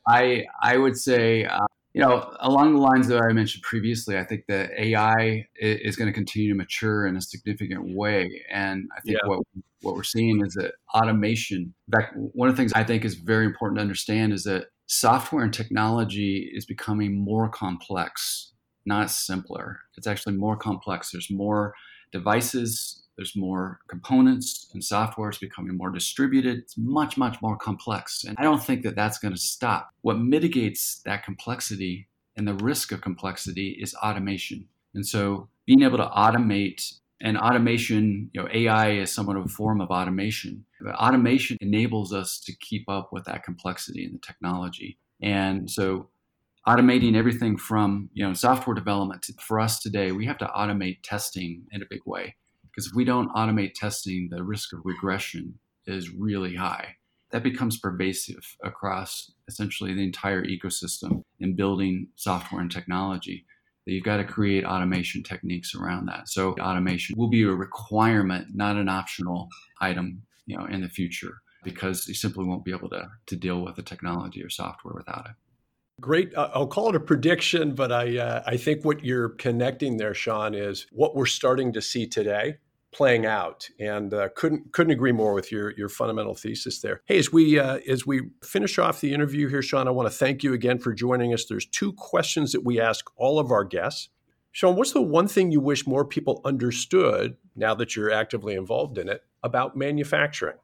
I 0.08 0.46
I 0.62 0.78
would 0.78 0.98
say 0.98 1.46
uh, 1.46 1.66
you 1.94 2.02
know 2.02 2.34
along 2.40 2.76
the 2.76 2.82
lines 2.82 3.08
that 3.08 3.22
I 3.22 3.34
mentioned 3.34 3.64
previously, 3.64 4.18
I 4.18 4.24
think 4.24 4.46
that 4.48 4.72
AI 4.78 5.48
is 5.56 5.96
going 5.96 6.08
to 6.08 6.14
continue 6.14 6.50
to 6.50 6.56
mature 6.56 7.06
in 7.08 7.16
a 7.16 7.22
significant 7.22 7.96
way, 7.96 8.44
and 8.52 8.88
I 8.98 9.02
think 9.02 9.18
yeah. 9.22 9.28
what 9.28 9.40
what 9.82 9.96
we're 9.96 10.04
seeing 10.04 10.44
is 10.46 10.54
that 10.54 10.74
automation. 10.94 11.74
In 11.88 12.00
fact, 12.00 12.16
one 12.16 12.50
of 12.50 12.56
the 12.56 12.62
things 12.62 12.74
I 12.74 12.84
think 12.84 13.06
is 13.06 13.16
very 13.16 13.46
important 13.46 13.78
to 13.78 13.82
understand 13.82 14.34
is 14.34 14.44
that 14.44 14.68
software 14.88 15.44
and 15.44 15.54
technology 15.54 16.52
is 16.54 16.66
becoming 16.66 17.24
more 17.24 17.50
complex, 17.50 18.54
not 18.86 19.10
simpler. 19.10 19.80
It's 19.98 20.08
actually 20.08 20.36
more 20.36 20.58
complex. 20.58 21.12
There's 21.12 21.32
more 21.32 21.74
devices 22.12 23.04
there's 23.22 23.36
more 23.36 23.80
components 23.88 24.68
and 24.74 24.84
software 24.84 25.30
is 25.30 25.38
becoming 25.38 25.78
more 25.78 25.92
distributed. 25.92 26.58
It's 26.58 26.76
much, 26.76 27.18
much 27.18 27.40
more 27.40 27.56
complex. 27.56 28.24
And 28.24 28.36
I 28.40 28.44
don't 28.44 28.64
think 28.64 28.82
that 28.82 28.96
that's 28.96 29.20
going 29.20 29.36
to 29.36 29.40
stop. 29.40 29.92
What 30.02 30.18
mitigates 30.18 31.04
that 31.06 31.24
complexity 31.24 32.08
and 32.36 32.48
the 32.48 32.56
risk 32.56 32.92
of 32.92 33.02
complexity 33.02 33.78
is 33.80 33.94
automation. 33.94 34.68
And 34.96 35.06
so 35.06 35.50
being 35.68 35.84
able 35.84 36.00
to 36.00 36.08
automate 36.08 36.96
and 37.22 37.38
automation, 37.38 38.32
you 38.34 38.42
know, 38.42 38.50
AI 38.52 38.94
is 38.94 39.14
somewhat 39.14 39.38
of 39.38 39.46
a 39.46 39.50
form 39.50 39.82
of 39.82 39.92
automation. 39.92 40.66
But 40.82 40.96
automation 40.96 41.58
enables 41.62 42.12
us 42.12 42.40
to 42.40 42.54
keep 42.58 42.90
up 42.90 43.14
with 43.14 43.26
that 43.26 43.44
complexity 43.44 44.04
in 44.04 44.14
the 44.14 44.20
technology. 44.20 44.98
And 45.22 45.70
so 45.70 46.10
automating 46.68 47.16
everything 47.16 47.56
from, 47.56 48.10
you 48.14 48.28
know, 48.28 48.34
software 48.34 48.74
development 48.74 49.22
to, 49.24 49.34
for 49.34 49.60
us 49.60 49.80
today, 49.80 50.12
we 50.12 50.26
have 50.26 50.40
to 50.40 50.46
automate 50.46 51.02
testing 51.04 51.68
in 51.72 51.84
a 51.84 51.88
big 51.88 52.02
way. 52.08 52.36
Because 52.72 52.88
if 52.88 52.94
we 52.96 53.04
don't 53.04 53.34
automate 53.34 53.74
testing, 53.74 54.30
the 54.32 54.44
risk 54.44 54.74
of 54.74 54.80
regression 54.84 55.60
is 55.86 56.10
really 56.12 56.56
high. 56.56 56.96
That 57.32 57.44
becomes 57.44 57.80
pervasive 57.80 58.44
across 58.64 59.32
essentially 59.48 59.94
the 59.94 60.04
entire 60.04 60.44
ecosystem 60.44 61.24
in 61.40 61.56
building 61.56 62.08
software 62.16 62.62
and 62.62 62.72
technology. 62.72 63.46
That 63.86 63.94
you've 63.94 64.04
got 64.04 64.18
to 64.18 64.24
create 64.24 64.64
automation 64.64 65.24
techniques 65.24 65.74
around 65.74 66.06
that. 66.06 66.30
So 66.30 66.54
automation 66.60 67.16
will 67.18 67.30
be 67.30 67.44
a 67.44 67.52
requirement, 67.52 68.50
not 68.54 68.76
an 68.76 68.88
optional 68.88 69.48
item, 69.80 70.22
you 70.46 70.56
know, 70.56 70.66
in 70.66 70.82
the 70.82 70.90
future, 70.90 71.42
because 71.64 72.08
you 72.08 72.14
simply 72.14 72.46
won't 72.46 72.64
be 72.64 72.72
able 72.72 72.90
to, 72.90 73.10
to 73.26 73.36
deal 73.36 73.64
with 73.64 73.76
the 73.76 73.82
technology 73.82 74.44
or 74.44 74.50
software 74.50 74.94
without 74.94 75.26
it. 75.26 75.36
Great. 76.02 76.34
Uh, 76.36 76.50
I'll 76.56 76.68
call 76.68 76.90
it 76.90 76.96
a 76.96 77.00
prediction, 77.00 77.76
but 77.76 77.92
I 77.92 78.18
uh, 78.18 78.44
I 78.48 78.58
think 78.58 78.84
what 78.84 79.06
you're 79.06 79.30
connecting 79.30 79.98
there, 79.98 80.16
Sean, 80.16 80.56
is 80.56 80.88
what 80.92 81.16
we're 81.16 81.28
starting 81.28 81.72
to 81.74 81.82
see 81.82 82.08
today 82.08 82.58
playing 82.92 83.28
out, 83.28 83.70
and 83.80 84.12
uh, 84.12 84.30
couldn't 84.36 84.74
couldn't 84.74 84.92
agree 84.92 85.12
more 85.12 85.34
with 85.34 85.52
your 85.52 85.72
your 85.78 85.90
fundamental 85.90 86.34
thesis 86.34 86.82
there. 86.82 87.02
Hey, 87.06 87.20
as 87.20 87.32
we 87.32 87.60
uh, 87.60 87.78
as 87.88 88.08
we 88.08 88.32
finish 88.44 88.80
off 88.80 89.00
the 89.00 89.14
interview 89.14 89.48
here, 89.48 89.62
Sean, 89.62 89.88
I 89.88 89.92
want 89.92 90.12
to 90.12 90.18
thank 90.18 90.44
you 90.44 90.54
again 90.54 90.80
for 90.80 90.92
joining 90.92 91.36
us. 91.36 91.46
There's 91.46 91.68
two 91.68 91.94
questions 91.94 92.52
that 92.54 92.66
we 92.66 92.82
ask 92.82 93.06
all 93.16 93.38
of 93.38 93.52
our 93.52 93.64
guests. 93.64 94.10
Sean, 94.52 94.76
what's 94.76 94.94
the 94.94 95.02
one 95.04 95.28
thing 95.28 95.52
you 95.52 95.62
wish 95.62 95.86
more 95.86 96.04
people 96.04 96.42
understood 96.44 97.38
now 97.56 97.76
that 97.76 97.96
you're 97.96 98.12
actively 98.12 98.56
involved 98.56 98.98
in 98.98 99.08
it 99.08 99.24
about 99.44 99.78
manufacturing? 99.78 100.58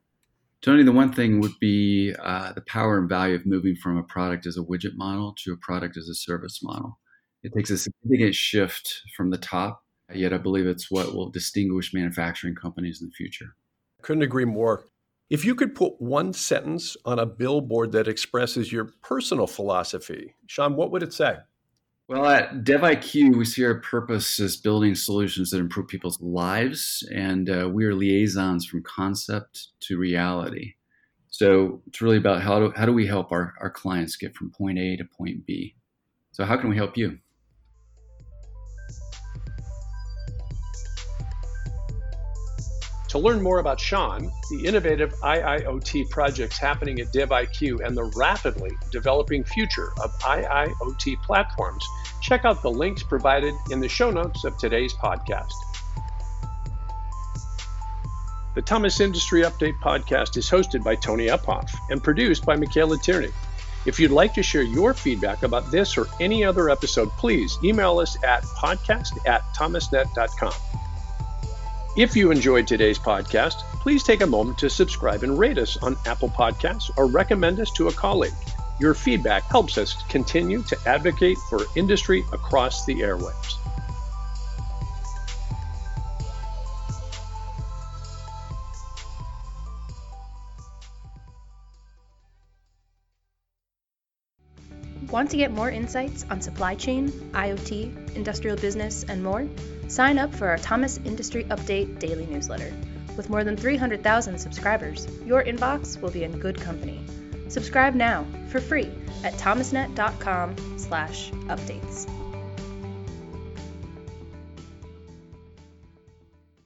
Tony, 0.64 0.84
the 0.84 0.92
one 0.92 1.14
thing 1.14 1.40
would 1.40 1.60
be 1.60 2.16
uh, 2.20 2.52
the 2.54 2.62
power 2.62 2.98
and 2.98 3.08
value 3.08 3.36
of 3.36 3.46
moving 3.46 3.76
from 3.76 3.98
a 3.98 4.04
product 4.04 4.46
as 4.46 4.58
a 4.58 4.62
widget 4.62 4.96
model 4.96 5.36
to 5.44 5.54
a 5.54 5.58
product 5.58 5.98
as 5.98 6.10
a 6.10 6.16
service 6.16 6.62
model. 6.64 7.00
It 7.44 7.54
takes 7.56 7.70
a 7.70 7.78
significant 7.78 8.36
shift 8.36 9.02
from 9.16 9.30
the 9.30 9.38
top, 9.38 9.84
yet 10.14 10.34
I 10.34 10.38
believe 10.38 10.66
it's 10.66 10.90
what 10.90 11.14
will 11.14 11.30
distinguish 11.30 11.94
manufacturing 11.94 12.56
companies 12.56 13.02
in 13.02 13.08
the 13.08 13.14
future. 13.14 13.56
Couldn't 14.02 14.24
agree 14.24 14.46
more. 14.46 14.86
If 15.30 15.46
you 15.46 15.56
could 15.56 15.76
put 15.76 16.02
one 16.02 16.34
sentence 16.34 16.98
on 17.06 17.20
a 17.20 17.26
billboard 17.26 17.92
that 17.92 18.08
expresses 18.08 18.72
your 18.72 18.94
personal 19.04 19.46
philosophy, 19.46 20.36
Sean, 20.48 20.76
what 20.76 20.90
would 20.92 21.04
it 21.04 21.14
say? 21.14 21.38
Well, 22.10 22.26
at 22.26 22.64
DevIQ, 22.64 23.36
we 23.36 23.44
see 23.44 23.66
our 23.66 23.82
purpose 23.82 24.40
as 24.40 24.56
building 24.56 24.96
solutions 24.96 25.50
that 25.50 25.60
improve 25.60 25.90
people's 25.90 26.22
lives, 26.22 27.06
and 27.14 27.50
uh, 27.50 27.70
we 27.70 27.84
are 27.84 27.94
liaisons 27.94 28.66
from 28.66 28.82
concept 28.84 29.68
to 29.82 29.98
reality. 29.98 30.76
So 31.30 31.82
it's 31.86 32.02
really 32.02 32.16
about 32.16 32.42
how 32.42 32.60
do, 32.60 32.74
how 32.78 32.86
do 32.86 32.94
we 32.94 33.08
help 33.08 33.34
our, 33.34 33.56
our 33.60 33.70
clients 33.70 34.16
get 34.16 34.36
from 34.36 34.52
point 34.52 34.80
A 34.80 34.96
to 34.96 35.04
point 35.04 35.46
B. 35.46 35.76
So, 36.32 36.46
how 36.46 36.56
can 36.56 36.70
we 36.70 36.78
help 36.78 36.96
you? 36.96 37.20
To 43.10 43.20
learn 43.20 43.42
more 43.42 43.60
about 43.60 43.80
Sean, 43.80 44.32
the 44.50 44.66
innovative 44.66 45.14
IIoT 45.24 46.10
projects 46.10 46.58
happening 46.58 47.00
at 47.00 47.14
DevIQ, 47.14 47.86
and 47.86 47.96
the 47.96 48.04
rapidly 48.18 48.72
developing 48.92 49.46
future 49.46 49.94
of 50.04 50.12
IIoT 50.20 51.22
platforms, 51.24 51.86
check 52.22 52.44
out 52.44 52.62
the 52.62 52.70
links 52.70 53.04
provided 53.04 53.54
in 53.72 53.80
the 53.80 53.88
show 53.88 54.12
notes 54.12 54.44
of 54.44 54.58
today's 54.58 54.94
podcast. 54.94 55.54
The 58.56 58.62
Thomas 58.62 59.00
Industry 59.00 59.44
Update 59.44 59.80
podcast 59.80 60.36
is 60.36 60.50
hosted 60.50 60.84
by 60.84 60.96
Tony 60.96 61.28
Uphoff 61.28 61.72
and 61.90 62.04
produced 62.04 62.46
by 62.46 62.56
Michaela 62.58 62.98
Tierney. 62.98 63.32
If 63.86 64.02
you'd 64.02 64.12
like 64.12 64.34
to 64.34 64.44
share 64.44 64.64
your 64.64 64.94
feedback 64.94 65.44
about 65.44 65.72
this 65.72 65.98
or 65.98 66.08
any 66.20 66.44
other 66.44 66.70
episode, 66.70 67.10
please 67.12 67.58
email 67.64 68.00
us 68.00 68.22
at 68.24 68.44
podcast 68.44 69.18
at 69.26 69.44
thomasnet.com. 69.56 70.54
If 71.98 72.16
you 72.16 72.30
enjoyed 72.30 72.68
today's 72.68 73.00
podcast, 73.00 73.56
please 73.82 74.04
take 74.04 74.22
a 74.22 74.28
moment 74.28 74.60
to 74.60 74.70
subscribe 74.70 75.24
and 75.24 75.40
rate 75.40 75.58
us 75.58 75.78
on 75.78 75.98
Apple 76.06 76.30
Podcasts 76.30 76.92
or 76.96 77.08
recommend 77.08 77.60
us 77.60 77.72
to 77.72 77.88
a 77.88 77.92
colleague. 77.92 78.36
Your 78.80 78.94
feedback 78.94 79.42
helps 79.46 79.80
us 79.80 79.96
continue 80.08 80.62
to 80.62 80.78
advocate 80.86 81.40
for 81.50 81.62
industry 81.76 82.24
across 82.32 82.86
the 82.86 82.94
airwaves. 83.00 83.56
Want 95.10 95.32
to 95.32 95.38
get 95.38 95.52
more 95.52 95.72
insights 95.72 96.26
on 96.30 96.42
supply 96.42 96.76
chain, 96.76 97.10
IoT, 97.34 98.16
industrial 98.16 98.56
business, 98.56 99.04
and 99.04 99.24
more? 99.24 99.48
Sign 99.88 100.20
up 100.20 100.36
for 100.36 100.48
our 100.48 100.58
Thomas 100.58 101.00
Industry 101.06 101.46
Update 101.46 102.00
daily 102.00 102.26
newsletter. 102.26 102.74
With 103.16 103.30
more 103.30 103.44
than 103.44 103.58
300,000 103.58 104.38
subscribers, 104.38 105.08
your 105.26 105.44
inbox 105.44 106.00
will 106.02 106.12
be 106.12 106.24
in 106.24 106.40
good 106.40 106.60
company. 106.60 107.00
Subscribe 107.48 107.96
now 107.96 108.26
for 108.50 108.60
free 108.60 108.92
at 109.24 109.34
thomasnet.com/updates. 109.36 112.27